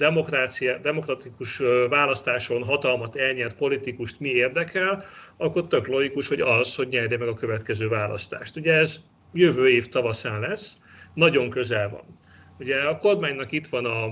demokrácia, 0.00 0.78
demokratikus 0.78 1.62
választáson 1.88 2.62
hatalmat 2.64 3.16
elnyert 3.16 3.56
politikust 3.56 4.20
mi 4.20 4.28
érdekel, 4.28 5.04
akkor 5.36 5.66
tök 5.66 5.86
logikus, 5.86 6.28
hogy 6.28 6.40
az, 6.40 6.74
hogy 6.74 6.88
nyerje 6.88 7.18
meg 7.18 7.28
a 7.28 7.34
következő 7.34 7.88
választást. 7.88 8.56
Ugye 8.56 8.74
ez 8.74 9.00
jövő 9.32 9.68
év 9.68 9.88
tavaszán 9.88 10.40
lesz, 10.40 10.76
nagyon 11.14 11.50
közel 11.50 11.88
van. 11.88 12.18
Ugye 12.58 12.80
a 12.80 12.96
kormánynak 12.96 13.52
itt 13.52 13.66
van 13.66 13.84
a, 13.84 14.04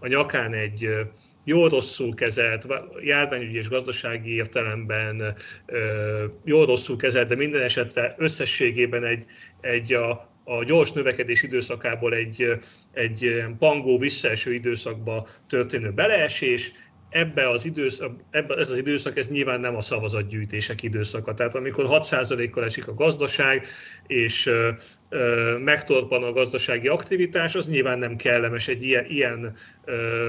a 0.00 0.06
nyakán 0.06 0.52
egy 0.52 0.88
jó-rosszul 1.44 2.14
kezelt, 2.14 2.66
járványügyi 3.02 3.56
és 3.56 3.68
gazdasági 3.68 4.34
értelemben 4.34 5.34
jó-rosszul 6.44 6.96
kezelt, 6.96 7.28
de 7.28 7.34
minden 7.34 7.62
esetre 7.62 8.14
összességében 8.18 9.04
egy, 9.04 9.24
egy 9.60 9.92
a, 9.92 10.29
a 10.44 10.64
gyors 10.64 10.92
növekedés 10.92 11.42
időszakából 11.42 12.14
egy, 12.14 12.46
egy 12.92 13.44
pangó 13.58 13.98
visszaeső 13.98 14.52
időszakba 14.52 15.28
történő 15.48 15.90
beleesés, 15.90 16.72
ebbe 17.10 17.50
az 17.50 17.64
időszak, 17.64 18.12
ebbe, 18.30 18.54
ez 18.54 18.70
az 18.70 18.78
időszak, 18.78 19.18
ez 19.18 19.28
nyilván 19.28 19.60
nem 19.60 19.76
a 19.76 19.80
szavazatgyűjtések 19.80 20.82
időszaka. 20.82 21.34
Tehát 21.34 21.54
amikor 21.54 21.86
6%-kal 21.88 22.64
esik 22.64 22.88
a 22.88 22.94
gazdaság, 22.94 23.66
és 24.06 24.46
ö, 24.46 24.70
ö, 25.08 25.56
megtorpan 25.58 26.22
a 26.22 26.32
gazdasági 26.32 26.88
aktivitás, 26.88 27.54
az 27.54 27.66
nyilván 27.68 27.98
nem 27.98 28.16
kellemes 28.16 28.68
egy 28.68 28.82
ilyen, 28.82 29.04
ilyen 29.04 29.56
ö, 29.84 30.28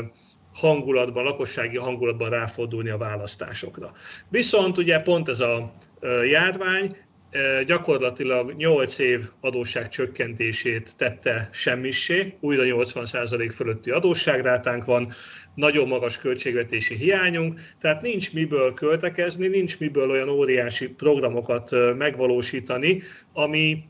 hangulatban, 0.53 1.23
lakossági 1.23 1.77
hangulatban 1.77 2.29
ráfordulni 2.29 2.89
a 2.89 2.97
választásokra. 2.97 3.91
Viszont 4.29 4.77
ugye 4.77 4.99
pont 4.99 5.29
ez 5.29 5.39
a 5.39 5.71
járvány 6.29 6.97
gyakorlatilag 7.65 8.53
8 8.55 8.97
év 8.99 9.21
adósság 9.39 9.87
csökkentését 9.87 10.97
tette 10.97 11.49
semmissé, 11.51 12.33
újra 12.39 12.63
80% 12.65 13.51
fölötti 13.55 13.91
adósságrátánk 13.91 14.85
van, 14.85 15.13
nagyon 15.55 15.87
magas 15.87 16.17
költségvetési 16.17 16.95
hiányunk, 16.95 17.61
tehát 17.79 18.01
nincs 18.01 18.33
miből 18.33 18.73
költekezni, 18.73 19.47
nincs 19.47 19.79
miből 19.79 20.09
olyan 20.09 20.29
óriási 20.29 20.89
programokat 20.89 21.71
megvalósítani, 21.97 23.01
ami, 23.33 23.83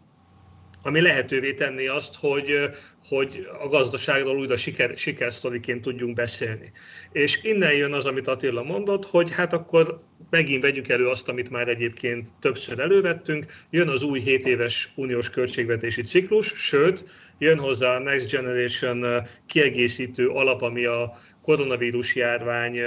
ami 0.83 1.01
lehetővé 1.01 1.53
tenni 1.53 1.87
azt, 1.87 2.15
hogy, 2.15 2.69
hogy 3.07 3.47
a 3.61 3.67
gazdaságról 3.67 4.37
újra 4.37 4.57
siker, 4.57 4.97
sikersztoriként 4.97 5.81
tudjunk 5.81 6.15
beszélni. 6.15 6.71
És 7.11 7.39
innen 7.43 7.73
jön 7.73 7.93
az, 7.93 8.05
amit 8.05 8.27
Attila 8.27 8.63
mondott, 8.63 9.05
hogy 9.05 9.31
hát 9.31 9.53
akkor 9.53 10.01
megint 10.29 10.61
vegyük 10.61 10.89
elő 10.89 11.07
azt, 11.07 11.29
amit 11.29 11.49
már 11.49 11.67
egyébként 11.67 12.29
többször 12.39 12.79
elővettünk, 12.79 13.45
jön 13.69 13.87
az 13.87 14.03
új 14.03 14.19
7 14.19 14.45
éves 14.45 14.91
uniós 14.95 15.29
költségvetési 15.29 16.01
ciklus, 16.01 16.47
sőt, 16.55 17.05
jön 17.37 17.57
hozzá 17.57 17.95
a 17.95 17.99
Next 17.99 18.31
Generation 18.31 19.27
kiegészítő 19.47 20.27
alap, 20.27 20.61
ami 20.61 20.85
a 20.85 21.17
koronavírus 21.41 22.15
járvány 22.15 22.77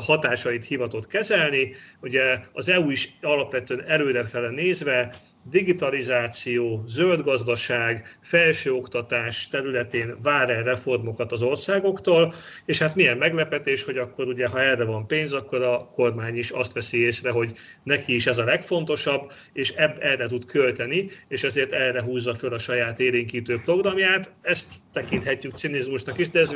hatásait 0.00 0.64
hivatott 0.64 1.06
kezelni. 1.06 1.72
Ugye 2.00 2.38
az 2.52 2.68
EU 2.68 2.90
is 2.90 3.18
alapvetően 3.20 3.84
előrefele 3.86 4.50
nézve 4.50 5.14
digitalizáció, 5.50 6.84
zöld 6.86 7.20
gazdaság, 7.22 8.18
felsőoktatás 8.22 9.48
területén 9.48 10.18
vár 10.22 10.50
el 10.50 10.62
reformokat 10.62 11.32
az 11.32 11.42
országoktól, 11.42 12.34
és 12.64 12.78
hát 12.78 12.94
milyen 12.94 13.16
meglepetés, 13.16 13.84
hogy 13.84 13.98
akkor 13.98 14.26
ugye, 14.26 14.46
ha 14.46 14.60
erre 14.60 14.84
van 14.84 15.06
pénz, 15.06 15.32
akkor 15.32 15.62
a 15.62 15.88
kormány 15.92 16.36
is 16.36 16.50
azt 16.50 16.72
veszi 16.72 16.98
észre, 16.98 17.30
hogy 17.30 17.52
neki 17.82 18.14
is 18.14 18.26
ez 18.26 18.38
a 18.38 18.44
legfontosabb, 18.44 19.32
és 19.52 19.70
ebb, 19.70 19.96
erre 20.00 20.26
tud 20.26 20.44
költeni, 20.44 21.08
és 21.28 21.42
ezért 21.42 21.72
erre 21.72 22.02
húzza 22.02 22.34
föl 22.34 22.54
a 22.54 22.58
saját 22.58 23.00
élénkítő 23.00 23.60
programját. 23.64 24.32
Ezt 24.42 24.66
tekinthetjük 24.92 25.56
cinizmusnak 25.56 26.18
is, 26.18 26.30
de 26.30 26.40
ez 26.40 26.52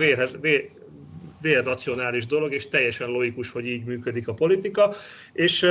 vérracionális 1.40 2.26
dolog, 2.26 2.52
és 2.52 2.68
teljesen 2.68 3.08
logikus, 3.08 3.50
hogy 3.50 3.66
így 3.66 3.84
működik 3.84 4.28
a 4.28 4.34
politika, 4.34 4.94
és 5.32 5.66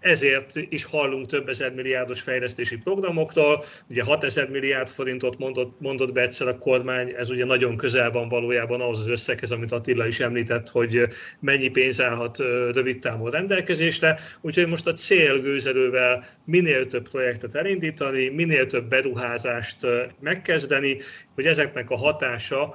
ezért 0.00 0.52
is 0.68 0.84
hallunk 0.84 1.26
több 1.26 1.48
ezer 1.48 1.74
milliárdos 1.74 2.20
fejlesztési 2.20 2.76
programoktól. 2.76 3.64
Ugye 3.88 4.02
6 4.02 4.24
ezer 4.24 4.50
milliárd 4.50 4.88
forintot 4.88 5.38
mondott, 5.38 5.80
mondott 5.80 6.12
be 6.12 6.20
egyszer 6.20 6.48
a 6.48 6.58
kormány, 6.58 7.12
ez 7.16 7.30
ugye 7.30 7.44
nagyon 7.44 7.76
közel 7.76 8.10
van 8.10 8.28
valójában 8.28 8.80
ahhoz 8.80 8.98
az 8.98 9.08
összeghez, 9.08 9.50
amit 9.50 9.72
Attila 9.72 10.06
is 10.06 10.20
említett, 10.20 10.68
hogy 10.68 11.08
mennyi 11.40 11.68
pénz 11.68 12.00
állhat 12.00 12.38
rövid 12.72 12.98
távon 12.98 13.30
rendelkezésre. 13.30 14.18
Úgyhogy 14.40 14.66
most 14.66 14.86
a 14.86 14.92
cél 14.92 15.40
gőzerővel 15.40 16.24
minél 16.44 16.86
több 16.86 17.08
projektet 17.08 17.54
elindítani, 17.54 18.28
minél 18.28 18.66
több 18.66 18.88
beruházást 18.88 19.76
megkezdeni, 20.20 20.96
hogy 21.34 21.46
ezeknek 21.46 21.90
a 21.90 21.96
hatása 21.96 22.74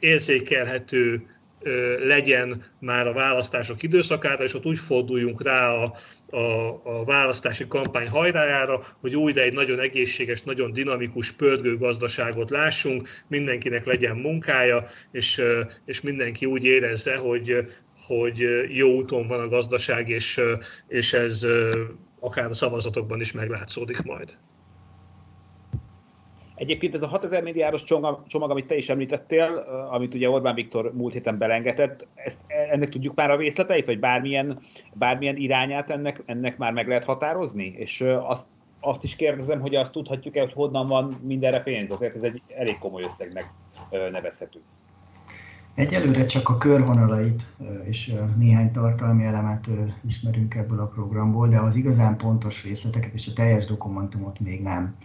érzékelhető 0.00 1.26
legyen 1.98 2.64
már 2.80 3.06
a 3.06 3.12
választások 3.12 3.82
időszakára, 3.82 4.44
és 4.44 4.54
ott 4.54 4.66
úgy 4.66 4.78
forduljunk 4.78 5.42
rá 5.42 5.70
a, 5.70 5.94
a, 6.30 6.80
a 6.84 7.04
választási 7.04 7.66
kampány 7.66 8.08
hajrájára, 8.08 8.80
hogy 9.00 9.16
újra 9.16 9.40
egy 9.40 9.52
nagyon 9.52 9.80
egészséges, 9.80 10.42
nagyon 10.42 10.72
dinamikus, 10.72 11.30
pörgő 11.32 11.78
gazdaságot 11.78 12.50
lássunk, 12.50 13.08
mindenkinek 13.28 13.84
legyen 13.84 14.16
munkája, 14.16 14.86
és, 15.12 15.42
és 15.84 16.00
mindenki 16.00 16.46
úgy 16.46 16.64
érezze, 16.64 17.16
hogy, 17.16 17.56
hogy 18.06 18.48
jó 18.68 18.94
úton 18.94 19.26
van 19.26 19.40
a 19.40 19.48
gazdaság, 19.48 20.08
és, 20.08 20.40
és 20.88 21.12
ez 21.12 21.46
akár 22.20 22.50
a 22.50 22.54
szavazatokban 22.54 23.20
is 23.20 23.32
meglátszódik 23.32 24.02
majd. 24.02 24.36
Egyébként 26.54 26.94
ez 26.94 27.02
a 27.02 27.06
6000 27.06 27.42
milliárdos 27.42 27.84
csomag, 27.84 28.50
amit 28.50 28.66
te 28.66 28.76
is 28.76 28.88
említettél, 28.88 29.44
amit 29.90 30.14
ugye 30.14 30.30
Orbán 30.30 30.54
Viktor 30.54 30.92
múlt 30.94 31.12
héten 31.12 31.38
belengetett, 31.38 32.06
ezt, 32.14 32.40
ennek 32.70 32.88
tudjuk 32.88 33.14
már 33.14 33.30
a 33.30 33.36
részleteit, 33.36 33.86
vagy 33.86 33.98
bármilyen, 33.98 34.60
bármilyen 34.92 35.36
irányát 35.36 35.90
ennek, 35.90 36.22
ennek 36.26 36.56
már 36.56 36.72
meg 36.72 36.88
lehet 36.88 37.04
határozni? 37.04 37.74
És 37.76 38.04
azt, 38.22 38.46
azt 38.80 39.04
is 39.04 39.16
kérdezem, 39.16 39.60
hogy 39.60 39.74
azt 39.74 39.92
tudhatjuk-e, 39.92 40.40
hogy 40.40 40.52
honnan 40.52 40.86
van 40.86 41.18
mindenre 41.22 41.62
pénz, 41.62 41.90
azért 41.90 42.14
ez 42.14 42.22
egy 42.22 42.42
elég 42.56 42.78
komoly 42.78 43.02
összegnek 43.02 43.50
nevezhető. 44.10 44.60
Egyelőre 45.74 46.24
csak 46.24 46.48
a 46.48 46.56
körvonalait 46.56 47.46
és 47.88 48.12
néhány 48.36 48.70
tartalmi 48.70 49.24
elemet 49.24 49.68
ismerünk 50.06 50.54
ebből 50.54 50.80
a 50.80 50.86
programból, 50.86 51.48
de 51.48 51.58
az 51.58 51.74
igazán 51.74 52.16
pontos 52.16 52.64
részleteket 52.64 53.12
és 53.12 53.28
a 53.28 53.32
teljes 53.32 53.66
dokumentumot 53.66 54.40
még 54.40 54.62
nem. 54.62 54.96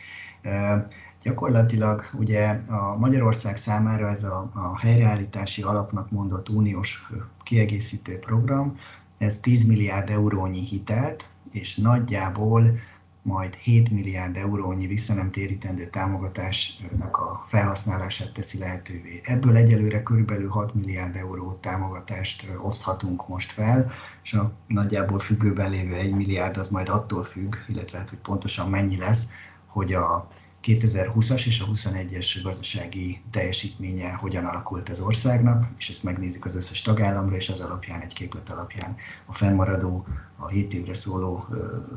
Gyakorlatilag 1.23 2.03
ugye 2.13 2.61
a 2.67 2.95
Magyarország 2.97 3.57
számára 3.57 4.09
ez 4.09 4.23
a, 4.23 4.49
a 4.53 4.79
helyreállítási 4.79 5.61
alapnak 5.61 6.11
mondott 6.11 6.49
uniós 6.49 7.09
kiegészítő 7.43 8.19
program, 8.19 8.77
ez 9.17 9.39
10 9.39 9.65
milliárd 9.65 10.09
eurónyi 10.09 10.65
hitelt, 10.65 11.29
és 11.51 11.75
nagyjából 11.75 12.77
majd 13.21 13.55
7 13.55 13.91
milliárd 13.91 14.35
eurónyi 14.35 14.87
visszanemtérítendő 14.87 15.89
támogatásnak 15.89 17.17
a 17.17 17.43
felhasználását 17.47 18.33
teszi 18.33 18.57
lehetővé. 18.57 19.21
Ebből 19.23 19.55
egyelőre 19.55 20.03
körülbelül 20.03 20.49
6 20.49 20.73
milliárd 20.73 21.15
euró 21.15 21.57
támogatást 21.61 22.47
oszthatunk 22.61 23.27
most 23.27 23.51
fel, 23.51 23.91
és 24.23 24.33
a 24.33 24.51
nagyjából 24.67 25.19
függőben 25.19 25.69
lévő 25.69 25.93
1 25.93 26.13
milliárd 26.13 26.57
az 26.57 26.69
majd 26.69 26.89
attól 26.89 27.23
függ, 27.23 27.55
illetve 27.67 27.97
hát, 27.97 28.09
hogy 28.09 28.19
pontosan 28.19 28.69
mennyi 28.69 28.97
lesz, 28.97 29.29
hogy 29.67 29.93
a 29.93 30.27
2020-as 30.63 31.45
és 31.45 31.59
a 31.59 31.65
21-es 31.65 32.39
gazdasági 32.43 33.21
teljesítménye 33.31 34.11
hogyan 34.11 34.45
alakult 34.45 34.89
az 34.89 34.99
országnak, 34.99 35.67
és 35.77 35.89
ezt 35.89 36.03
megnézik 36.03 36.45
az 36.45 36.55
összes 36.55 36.81
tagállamra, 36.81 37.35
és 37.35 37.49
az 37.49 37.59
alapján, 37.59 38.01
egy 38.01 38.13
képlet 38.13 38.49
alapján 38.49 38.95
a 39.25 39.33
fennmaradó, 39.33 40.05
a 40.37 40.47
7 40.47 40.73
évre 40.73 40.93
szóló 40.93 41.45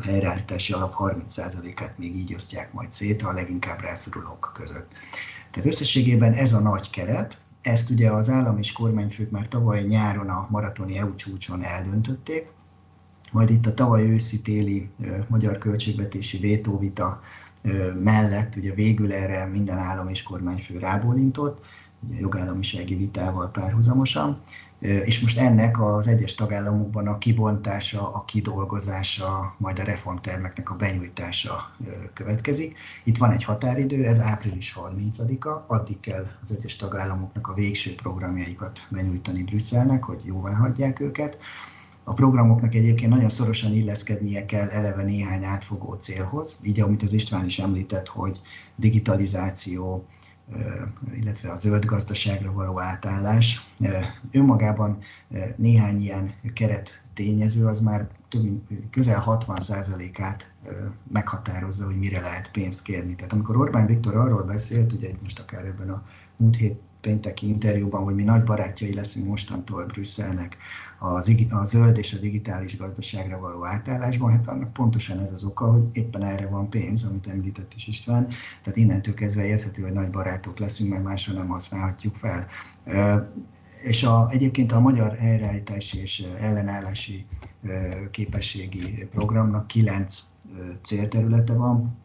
helyreállítási 0.02 0.72
alap 0.72 0.94
30%-át 0.98 1.98
még 1.98 2.16
így 2.16 2.34
osztják 2.34 2.72
majd 2.72 2.92
szét 2.92 3.22
a 3.22 3.32
leginkább 3.32 3.80
rászorulók 3.80 4.52
között. 4.54 4.92
Tehát 5.50 5.68
összességében 5.68 6.32
ez 6.32 6.52
a 6.52 6.60
nagy 6.60 6.90
keret, 6.90 7.38
ezt 7.62 7.90
ugye 7.90 8.10
az 8.10 8.28
állam 8.28 8.58
és 8.58 8.72
kormányfők 8.72 9.30
már 9.30 9.48
tavaly 9.48 9.82
nyáron 9.82 10.28
a 10.28 10.46
maratoni 10.50 10.98
EU 10.98 11.14
csúcson 11.14 11.62
eldöntötték, 11.62 12.46
majd 13.32 13.50
itt 13.50 13.66
a 13.66 13.74
tavaly 13.74 14.02
őszi-téli 14.02 14.90
magyar 15.28 15.58
költségvetési 15.58 16.38
vétóvita 16.38 17.20
mellett 18.02 18.56
ugye 18.56 18.74
végül 18.74 19.12
erre 19.12 19.46
minden 19.46 19.78
állam 19.78 20.08
és 20.08 20.22
kormányfő 20.22 20.78
rábólintott, 20.78 21.64
ugye 22.08 22.20
jogállamisági 22.20 22.94
vitával 22.94 23.50
párhuzamosan, 23.50 24.42
és 24.78 25.20
most 25.20 25.38
ennek 25.38 25.80
az 25.80 26.06
egyes 26.06 26.34
tagállamokban 26.34 27.06
a 27.06 27.18
kibontása, 27.18 28.14
a 28.14 28.24
kidolgozása, 28.24 29.54
majd 29.58 29.78
a 29.78 29.82
reformtermeknek 29.82 30.70
a 30.70 30.74
benyújtása 30.74 31.76
következik. 32.14 32.76
Itt 33.04 33.16
van 33.16 33.30
egy 33.30 33.44
határidő, 33.44 34.04
ez 34.04 34.20
április 34.20 34.76
30-a, 34.76 35.64
addig 35.66 36.00
kell 36.00 36.26
az 36.40 36.56
egyes 36.58 36.76
tagállamoknak 36.76 37.48
a 37.48 37.54
végső 37.54 37.94
programjaikat 37.94 38.86
benyújtani 38.88 39.42
Brüsszelnek, 39.42 40.04
hogy 40.04 40.20
jóvá 40.24 40.54
hagyják 40.54 41.00
őket. 41.00 41.38
A 42.04 42.12
programoknak 42.12 42.74
egyébként 42.74 43.10
nagyon 43.10 43.28
szorosan 43.28 43.72
illeszkednie 43.72 44.46
kell 44.46 44.68
eleve 44.68 45.02
néhány 45.02 45.44
átfogó 45.44 45.94
célhoz, 45.94 46.60
így 46.62 46.80
amit 46.80 47.02
az 47.02 47.12
István 47.12 47.44
is 47.44 47.58
említett, 47.58 48.08
hogy 48.08 48.40
digitalizáció, 48.76 50.06
illetve 51.14 51.50
a 51.50 51.54
zöld 51.56 51.84
gazdaságra 51.84 52.52
való 52.52 52.80
átállás. 52.80 53.66
Önmagában 54.32 54.98
néhány 55.56 56.00
ilyen 56.00 56.34
keret 56.54 57.02
tényező 57.14 57.66
az 57.66 57.80
már 57.80 58.08
több, 58.28 58.60
közel 58.90 59.24
60%-át 59.26 60.52
meghatározza, 61.12 61.84
hogy 61.84 61.98
mire 61.98 62.20
lehet 62.20 62.50
pénzt 62.50 62.82
kérni. 62.82 63.14
Tehát 63.14 63.32
amikor 63.32 63.56
Orbán 63.56 63.86
Viktor 63.86 64.16
arról 64.16 64.42
beszélt, 64.42 64.92
ugye 64.92 65.10
most 65.22 65.38
akár 65.38 65.64
ebben 65.64 65.90
a 65.90 66.06
múlt 66.36 66.56
hét 66.56 66.80
pénteki 67.00 67.48
interjúban, 67.48 68.04
hogy 68.04 68.14
mi 68.14 68.22
nagy 68.22 68.44
barátjai 68.44 68.94
leszünk 68.94 69.26
mostantól 69.26 69.84
Brüsszelnek 69.84 70.56
az, 71.02 71.34
a 71.50 71.64
zöld 71.64 71.98
és 71.98 72.12
a 72.12 72.18
digitális 72.18 72.76
gazdaságra 72.76 73.38
való 73.38 73.64
átállásban, 73.64 74.30
hát 74.32 74.48
annak 74.48 74.72
pontosan 74.72 75.18
ez 75.18 75.32
az 75.32 75.44
oka, 75.44 75.70
hogy 75.72 75.82
éppen 75.92 76.22
erre 76.22 76.46
van 76.48 76.70
pénz, 76.70 77.04
amit 77.04 77.26
említett 77.26 77.72
is 77.74 77.86
István, 77.86 78.28
tehát 78.62 78.78
innentől 78.78 79.14
kezdve 79.14 79.46
érthető, 79.46 79.82
hogy 79.82 79.92
nagy 79.92 80.10
barátok 80.10 80.58
leszünk, 80.58 80.90
mert 80.90 81.04
másra 81.04 81.32
nem 81.32 81.48
használhatjuk 81.48 82.16
fel. 82.16 82.46
És 83.82 84.02
a, 84.02 84.28
egyébként 84.30 84.72
a 84.72 84.80
Magyar 84.80 85.16
Helyreállítási 85.16 85.98
és 85.98 86.24
Ellenállási 86.38 87.26
Képességi 88.10 89.08
Programnak 89.10 89.66
kilenc 89.66 90.20
célterülete 90.82 91.52
van, 91.52 91.96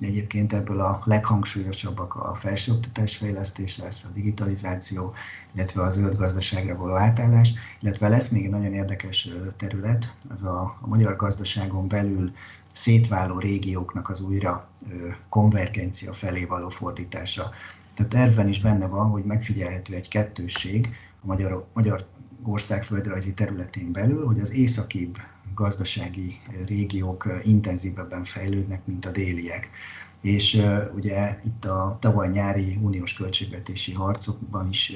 Egyébként 0.00 0.52
ebből 0.52 0.80
a 0.80 1.02
leghangsúlyosabbak 1.04 2.14
a 2.14 2.34
felsőoktatás 2.34 3.16
fejlesztés 3.16 3.78
lesz, 3.78 4.04
a 4.04 4.12
digitalizáció, 4.14 5.14
illetve 5.52 5.82
a 5.82 5.90
zöld 5.90 6.16
gazdaságra 6.16 6.76
való 6.76 6.94
átállás, 6.94 7.52
illetve 7.80 8.08
lesz 8.08 8.28
még 8.28 8.44
egy 8.44 8.50
nagyon 8.50 8.72
érdekes 8.72 9.28
terület, 9.56 10.14
az 10.28 10.42
a, 10.42 10.76
a 10.80 10.86
magyar 10.86 11.16
gazdaságon 11.16 11.88
belül 11.88 12.32
szétváló 12.72 13.38
régióknak 13.38 14.08
az 14.08 14.20
újra 14.20 14.68
konvergencia 15.28 16.12
felé 16.12 16.44
való 16.44 16.68
fordítása. 16.68 17.50
Tehát 17.94 18.12
terven 18.12 18.48
is 18.48 18.60
benne 18.60 18.86
van, 18.86 19.10
hogy 19.10 19.24
megfigyelhető 19.24 19.94
egy 19.94 20.08
kettősség 20.08 20.88
a 21.22 21.26
magyar, 21.26 21.66
magyar 21.72 22.06
ország 22.44 22.84
földrajzi 22.84 23.34
területén 23.34 23.92
belül, 23.92 24.26
hogy 24.26 24.40
az 24.40 24.52
északibb 24.52 25.16
gazdasági 25.54 26.40
régiók 26.66 27.28
intenzívebben 27.42 28.24
fejlődnek, 28.24 28.86
mint 28.86 29.04
a 29.04 29.10
déliek. 29.10 29.70
És 30.20 30.62
ugye 30.94 31.40
itt 31.44 31.64
a 31.64 31.96
tavaly 32.00 32.28
nyári 32.28 32.78
uniós 32.82 33.12
költségvetési 33.12 33.92
harcokban 33.92 34.68
is 34.68 34.92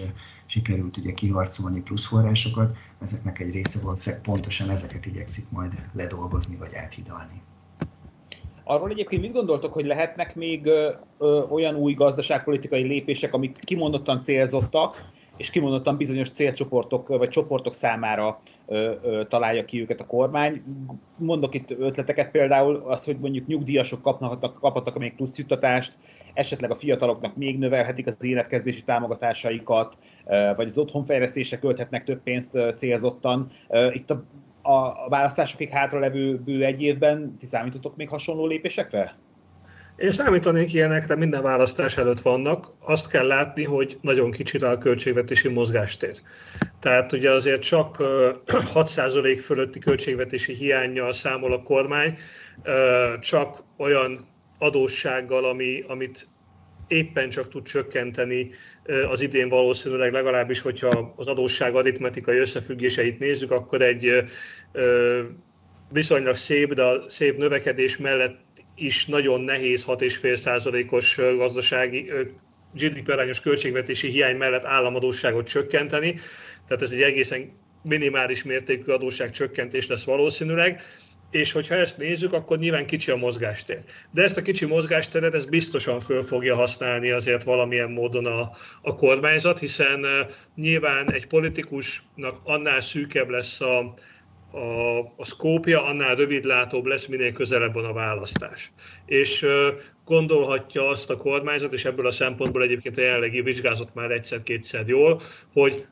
sikerült 0.46 0.96
ugye 0.96 1.12
kiharcolni 1.12 1.80
plusz 1.80 2.06
forrásokat, 2.06 2.76
ezeknek 3.00 3.40
egy 3.40 3.50
része 3.50 3.80
volt, 3.80 4.20
pontosan 4.22 4.70
ezeket 4.70 5.06
igyekszik 5.06 5.50
majd 5.50 5.72
ledolgozni 5.92 6.56
vagy 6.56 6.74
áthidalni. 6.74 7.42
Arról 8.64 8.90
egyébként 8.90 9.22
mit 9.22 9.32
gondoltok, 9.32 9.72
hogy 9.72 9.86
lehetnek 9.86 10.34
még 10.34 10.66
ö, 10.66 10.92
olyan 11.50 11.74
új 11.74 11.94
gazdaságpolitikai 11.94 12.82
lépések, 12.82 13.34
amik 13.34 13.58
kimondottan 13.64 14.20
célzottak, 14.20 15.12
és 15.36 15.50
kimondottan 15.50 15.96
bizonyos 15.96 16.30
célcsoportok 16.30 17.08
vagy 17.08 17.28
csoportok 17.28 17.74
számára 17.74 18.40
ö, 18.66 18.92
ö, 19.02 19.22
találja 19.28 19.64
ki 19.64 19.80
őket 19.80 20.00
a 20.00 20.06
kormány. 20.06 20.62
Mondok 21.18 21.54
itt 21.54 21.70
ötleteket 21.70 22.30
például, 22.30 22.82
az, 22.86 23.04
hogy 23.04 23.18
mondjuk 23.18 23.46
nyugdíjasok 23.46 24.02
kapnak, 24.02 24.60
kaphatnak 24.60 24.98
még 24.98 25.14
plusz 25.14 25.38
juttatást, 25.38 25.92
esetleg 26.34 26.70
a 26.70 26.76
fiataloknak 26.76 27.36
még 27.36 27.58
növelhetik 27.58 28.06
az 28.06 28.24
életkezdési 28.24 28.82
támogatásaikat, 28.82 29.98
vagy 30.56 30.68
az 30.68 30.78
otthonfejlesztésre 30.78 31.58
költhetnek 31.58 32.04
több 32.04 32.22
pénzt 32.22 32.58
célzottan. 32.76 33.48
Itt 33.92 34.10
a, 34.10 34.24
a 34.62 35.08
választásokig 35.08 35.70
hátra 35.70 35.98
levő 35.98 36.38
bő 36.38 36.64
egy 36.64 36.82
évben 36.82 37.36
ti 37.38 37.46
számítotok 37.46 37.96
még 37.96 38.08
hasonló 38.08 38.46
lépésekre? 38.46 39.16
Én 39.96 40.12
számítanék 40.12 40.72
ilyenekre, 40.72 41.14
minden 41.14 41.42
választás 41.42 41.96
előtt 41.96 42.20
vannak. 42.20 42.66
Azt 42.80 43.10
kell 43.10 43.26
látni, 43.26 43.64
hogy 43.64 43.98
nagyon 44.00 44.30
kicsi 44.30 44.58
a 44.58 44.78
költségvetési 44.78 45.48
mozgástér. 45.48 46.16
Tehát 46.80 47.12
ugye 47.12 47.30
azért 47.30 47.62
csak 47.62 47.96
6% 47.98 49.40
fölötti 49.46 49.78
költségvetési 49.78 50.54
hiányjal 50.54 51.12
számol 51.12 51.52
a 51.52 51.62
kormány, 51.62 52.18
csak 53.20 53.64
olyan 53.76 54.26
adóssággal, 54.58 55.44
ami, 55.44 55.84
amit 55.88 56.28
éppen 56.88 57.28
csak 57.28 57.48
tud 57.48 57.64
csökkenteni 57.64 58.50
az 59.10 59.20
idén 59.20 59.48
valószínűleg 59.48 60.12
legalábbis, 60.12 60.60
hogyha 60.60 61.12
az 61.16 61.26
adósság 61.26 61.74
aritmetikai 61.74 62.36
összefüggéseit 62.38 63.18
nézzük, 63.18 63.50
akkor 63.50 63.82
egy 63.82 64.24
viszonylag 65.92 66.34
szép, 66.34 66.74
de 66.74 66.82
a 66.82 67.08
szép 67.08 67.38
növekedés 67.38 67.96
mellett 67.96 68.53
is 68.76 69.06
nagyon 69.06 69.40
nehéz 69.40 69.84
6,5%-os 69.86 71.16
gazdasági 71.36 72.10
GDP 72.74 73.08
arányos 73.08 73.40
költségvetési 73.40 74.08
hiány 74.08 74.36
mellett 74.36 74.64
államadóságot 74.64 75.46
csökkenteni. 75.46 76.14
Tehát 76.66 76.82
ez 76.82 76.90
egy 76.90 77.02
egészen 77.02 77.52
minimális 77.82 78.42
mértékű 78.42 78.92
adósság 78.92 79.30
csökkentés 79.30 79.86
lesz 79.86 80.04
valószínűleg 80.04 80.82
és 81.34 81.52
hogyha 81.52 81.74
ezt 81.74 81.96
nézzük, 81.96 82.32
akkor 82.32 82.58
nyilván 82.58 82.86
kicsi 82.86 83.10
a 83.10 83.16
mozgástér. 83.16 83.78
De 84.10 84.22
ezt 84.22 84.36
a 84.36 84.42
kicsi 84.42 84.64
mozgásteret, 84.64 85.34
ez 85.34 85.44
biztosan 85.44 86.00
föl 86.00 86.22
fogja 86.22 86.54
használni 86.54 87.10
azért 87.10 87.42
valamilyen 87.42 87.90
módon 87.90 88.26
a, 88.26 88.50
a 88.82 88.94
kormányzat, 88.94 89.58
hiszen 89.58 90.06
nyilván 90.54 91.12
egy 91.12 91.26
politikusnak 91.26 92.40
annál 92.44 92.80
szűkebb 92.80 93.28
lesz 93.28 93.60
a, 93.60 93.94
a, 94.54 94.98
a 94.98 95.24
szkópja, 95.24 95.84
annál 95.84 96.14
rövidlátóbb 96.14 96.84
lesz, 96.84 97.06
minél 97.06 97.32
közelebb 97.32 97.74
van 97.74 97.84
a 97.84 97.92
választás. 97.92 98.72
És 99.06 99.46
gondolhatja 100.04 100.88
azt 100.88 101.10
a 101.10 101.16
kormányzat, 101.16 101.72
és 101.72 101.84
ebből 101.84 102.06
a 102.06 102.10
szempontból 102.10 102.62
egyébként 102.62 102.96
a 102.96 103.00
jelenlegi 103.00 103.40
vizsgázott 103.40 103.94
már 103.94 104.10
egyszer-kétszer 104.10 104.88
jól, 104.88 105.20
hogy 105.52 105.86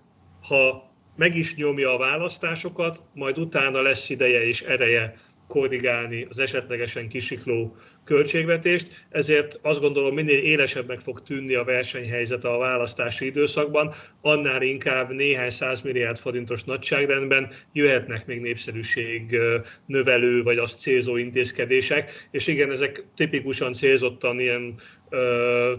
ha 0.48 0.90
meg 1.16 1.36
is 1.36 1.54
nyomja 1.54 1.94
a 1.94 1.98
választásokat, 1.98 3.02
majd 3.14 3.38
utána 3.38 3.82
lesz 3.82 4.10
ideje 4.10 4.46
és 4.46 4.62
ereje 4.62 5.14
korrigálni 5.52 6.26
az 6.30 6.38
esetlegesen 6.38 7.08
kisikló 7.08 7.76
költségvetést, 8.04 9.06
ezért 9.10 9.58
azt 9.62 9.80
gondolom 9.80 10.14
minél 10.14 10.38
élesebbnek 10.38 10.98
fog 10.98 11.22
tűnni 11.22 11.54
a 11.54 11.64
versenyhelyzet 11.64 12.44
a 12.44 12.56
választási 12.56 13.26
időszakban, 13.26 13.92
annál 14.20 14.62
inkább 14.62 15.10
néhány 15.10 15.50
százmilliárd 15.50 16.18
forintos 16.18 16.64
nagyságrendben 16.64 17.50
jöhetnek 17.72 18.26
még 18.26 18.40
népszerűség 18.40 19.38
növelő 19.86 20.42
vagy 20.42 20.58
azt 20.58 20.80
célzó 20.80 21.16
intézkedések, 21.16 22.28
és 22.30 22.46
igen, 22.46 22.70
ezek 22.70 23.04
tipikusan 23.16 23.72
célzottan 23.72 24.40
ilyen 24.40 24.74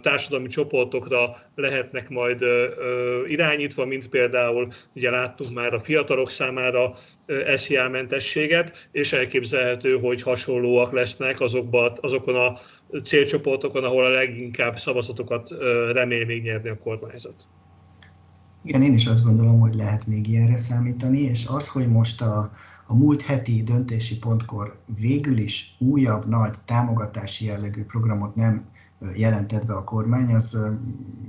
társadalmi 0.01 0.47
csoportokra 0.47 1.37
lehetnek 1.55 2.09
majd 2.09 2.45
irányítva, 3.27 3.85
mint 3.85 4.09
például 4.09 4.67
ugye 4.95 5.09
láttunk 5.09 5.53
már 5.53 5.73
a 5.73 5.79
fiatalok 5.79 6.29
számára 6.29 6.93
SZIA 7.55 7.89
mentességet, 7.89 8.89
és 8.91 9.13
elképzelhető, 9.13 9.99
hogy 9.99 10.21
hasonlóak 10.21 10.91
lesznek 10.91 11.41
azokban, 11.41 11.91
azokon 12.01 12.35
a 12.35 12.57
célcsoportokon, 13.03 13.83
ahol 13.83 14.05
a 14.05 14.09
leginkább 14.09 14.77
szavazatokat 14.77 15.49
remél 15.91 16.25
még 16.25 16.43
nyerni 16.43 16.69
a 16.69 16.77
kormányzat. 16.77 17.47
Igen, 18.63 18.83
én 18.83 18.93
is 18.93 19.05
azt 19.05 19.23
gondolom, 19.23 19.59
hogy 19.59 19.75
lehet 19.75 20.07
még 20.07 20.27
ilyenre 20.27 20.57
számítani, 20.57 21.19
és 21.19 21.45
az, 21.47 21.67
hogy 21.67 21.87
most 21.87 22.21
a, 22.21 22.51
a 22.87 22.95
múlt 22.95 23.21
heti 23.21 23.63
döntési 23.63 24.17
pontkor 24.17 24.79
végül 24.99 25.37
is 25.37 25.75
újabb 25.79 26.27
nagy 26.27 26.55
támogatási 26.65 27.45
jellegű 27.45 27.83
programot 27.83 28.35
nem 28.35 28.71
jelentett 29.15 29.65
be 29.65 29.73
a 29.73 29.83
kormány, 29.83 30.33
az 30.33 30.57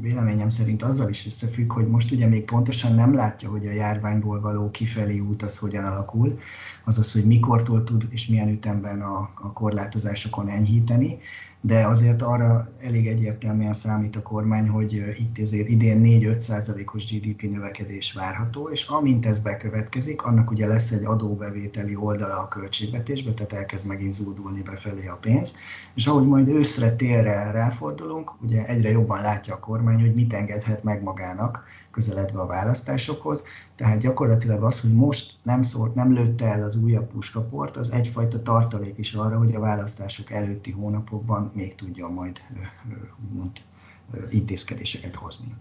véleményem 0.01 0.49
szerint 0.49 0.83
azzal 0.83 1.09
is 1.09 1.27
összefügg, 1.27 1.73
hogy 1.73 1.87
most 1.87 2.13
ugye 2.13 2.27
még 2.27 2.45
pontosan 2.45 2.95
nem 2.95 3.15
látja, 3.15 3.51
hogy 3.51 3.67
a 3.67 3.73
járványból 3.73 4.41
való 4.41 4.71
kifelé 4.71 5.19
út 5.19 5.43
az 5.43 5.59
hogyan 5.59 5.85
alakul, 5.85 6.39
azaz, 6.85 7.13
hogy 7.13 7.25
mikortól 7.25 7.85
tud 7.85 8.07
és 8.11 8.27
milyen 8.27 8.49
ütemben 8.49 9.01
a, 9.01 9.31
a 9.35 9.53
korlátozásokon 9.53 10.49
enyhíteni, 10.49 11.19
de 11.67 11.87
azért 11.87 12.23
arra 12.23 12.69
elég 12.81 13.07
egyértelműen 13.07 13.73
számít 13.73 14.17
a 14.17 14.23
kormány, 14.23 14.69
hogy 14.69 14.93
itt 14.93 15.39
ezért 15.39 15.69
idén 15.69 16.01
4-5 16.05 16.95
os 16.95 17.13
GDP 17.13 17.43
növekedés 17.43 18.13
várható, 18.13 18.69
és 18.69 18.87
amint 18.87 19.27
ez 19.27 19.39
bekövetkezik, 19.39 20.23
annak 20.23 20.51
ugye 20.51 20.67
lesz 20.67 20.91
egy 20.91 21.05
adóbevételi 21.05 21.97
oldala 21.97 22.39
a 22.39 22.49
költségvetésbe, 22.49 23.33
tehát 23.33 23.53
elkezd 23.53 23.87
megint 23.87 24.13
zúdulni 24.13 24.63
befelé 24.63 25.07
a 25.07 25.19
pénz, 25.21 25.57
és 25.95 26.07
ahogy 26.07 26.27
majd 26.27 26.49
őszre, 26.49 26.97
térre 26.97 27.51
ráfordulunk, 27.51 28.43
ugye 28.43 28.67
egyre 28.67 28.91
jobban 28.91 29.21
látja 29.21 29.55
a 29.55 29.59
kormány, 29.59 30.01
hogy 30.01 30.15
mit 30.15 30.33
engedhet 30.33 30.83
meg 30.83 31.03
magának, 31.03 31.65
közeledve 31.95 32.41
a 32.41 32.47
választásokhoz. 32.47 33.45
Tehát 33.75 34.01
gyakorlatilag 34.01 34.63
az, 34.63 34.81
hogy 34.81 34.95
most 34.95 35.35
nem, 35.43 35.63
szólt, 35.63 35.95
nem 35.95 36.13
lőtte 36.13 36.47
el 36.47 36.63
az 36.63 36.77
újabb 36.77 37.07
puskaport, 37.07 37.77
az 37.77 37.91
egyfajta 37.91 38.43
tartalék 38.43 38.99
is 38.99 39.15
arra, 39.15 39.39
hogy 39.39 39.55
a 39.55 39.61
választások 39.61 40.31
előtti 40.31 40.71
hónapokban 40.71 41.53
még 41.55 41.75
tudjon 41.75 42.13
majd 42.13 42.41
úgymond 43.29 43.51
intézkedéseket 44.31 45.15
hozni. 45.15 45.55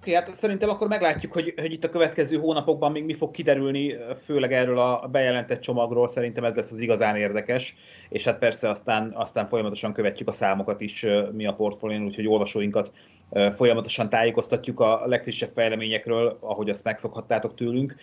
Oké, 0.00 0.14
hát 0.14 0.34
szerintem 0.34 0.68
akkor 0.68 0.88
meglátjuk, 0.88 1.32
hogy, 1.32 1.54
hogy 1.56 1.72
itt 1.72 1.84
a 1.84 1.90
következő 1.90 2.36
hónapokban 2.36 2.92
még 2.92 3.04
mi 3.04 3.14
fog 3.14 3.30
kiderülni, 3.30 3.94
főleg 4.24 4.52
erről 4.52 4.78
a 4.78 5.08
bejelentett 5.12 5.60
csomagról, 5.60 6.08
szerintem 6.08 6.44
ez 6.44 6.54
lesz 6.54 6.70
az 6.70 6.80
igazán 6.80 7.16
érdekes, 7.16 7.76
és 8.08 8.24
hát 8.24 8.38
persze 8.38 8.68
aztán, 8.68 9.12
aztán 9.14 9.48
folyamatosan 9.48 9.92
követjük 9.92 10.28
a 10.28 10.32
számokat 10.32 10.80
is 10.80 11.06
mi 11.32 11.46
a 11.46 11.54
portfólión, 11.54 12.04
úgyhogy 12.04 12.26
olvasóinkat 12.26 12.92
folyamatosan 13.56 14.08
tájékoztatjuk 14.08 14.80
a 14.80 15.02
legfrissebb 15.06 15.50
fejleményekről, 15.54 16.38
ahogy 16.40 16.70
azt 16.70 16.84
megszokhattátok 16.84 17.54
tőlünk. 17.54 17.94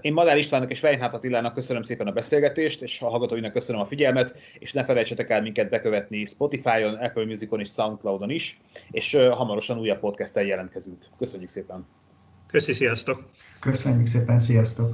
Én 0.00 0.12
Madár 0.12 0.36
Istvánnak 0.36 0.70
és 0.70 0.82
Weinhardt 0.82 1.14
Attilának 1.14 1.54
köszönöm 1.54 1.82
szépen 1.82 2.06
a 2.06 2.12
beszélgetést, 2.12 2.82
és 2.82 3.00
a 3.00 3.08
hallgatóinak 3.08 3.52
köszönöm 3.52 3.80
a 3.80 3.86
figyelmet, 3.86 4.38
és 4.58 4.72
ne 4.72 4.84
felejtsetek 4.84 5.30
el 5.30 5.42
minket 5.42 5.68
bekövetni 5.68 6.24
Spotify-on, 6.24 6.94
Apple 6.94 7.24
Music-on 7.24 7.60
és 7.60 7.68
Soundcloud-on 7.68 8.30
is, 8.30 8.60
és 8.90 9.18
hamarosan 9.30 9.78
újabb 9.78 10.00
podcast 10.00 10.36
jelentkezünk. 10.36 11.04
Köszönjük 11.18 11.48
szépen! 11.48 11.86
Köszi, 12.46 12.72
sziasztok! 12.72 13.30
Köszönjük 13.60 14.06
szépen, 14.06 14.38
sziasztok! 14.38 14.90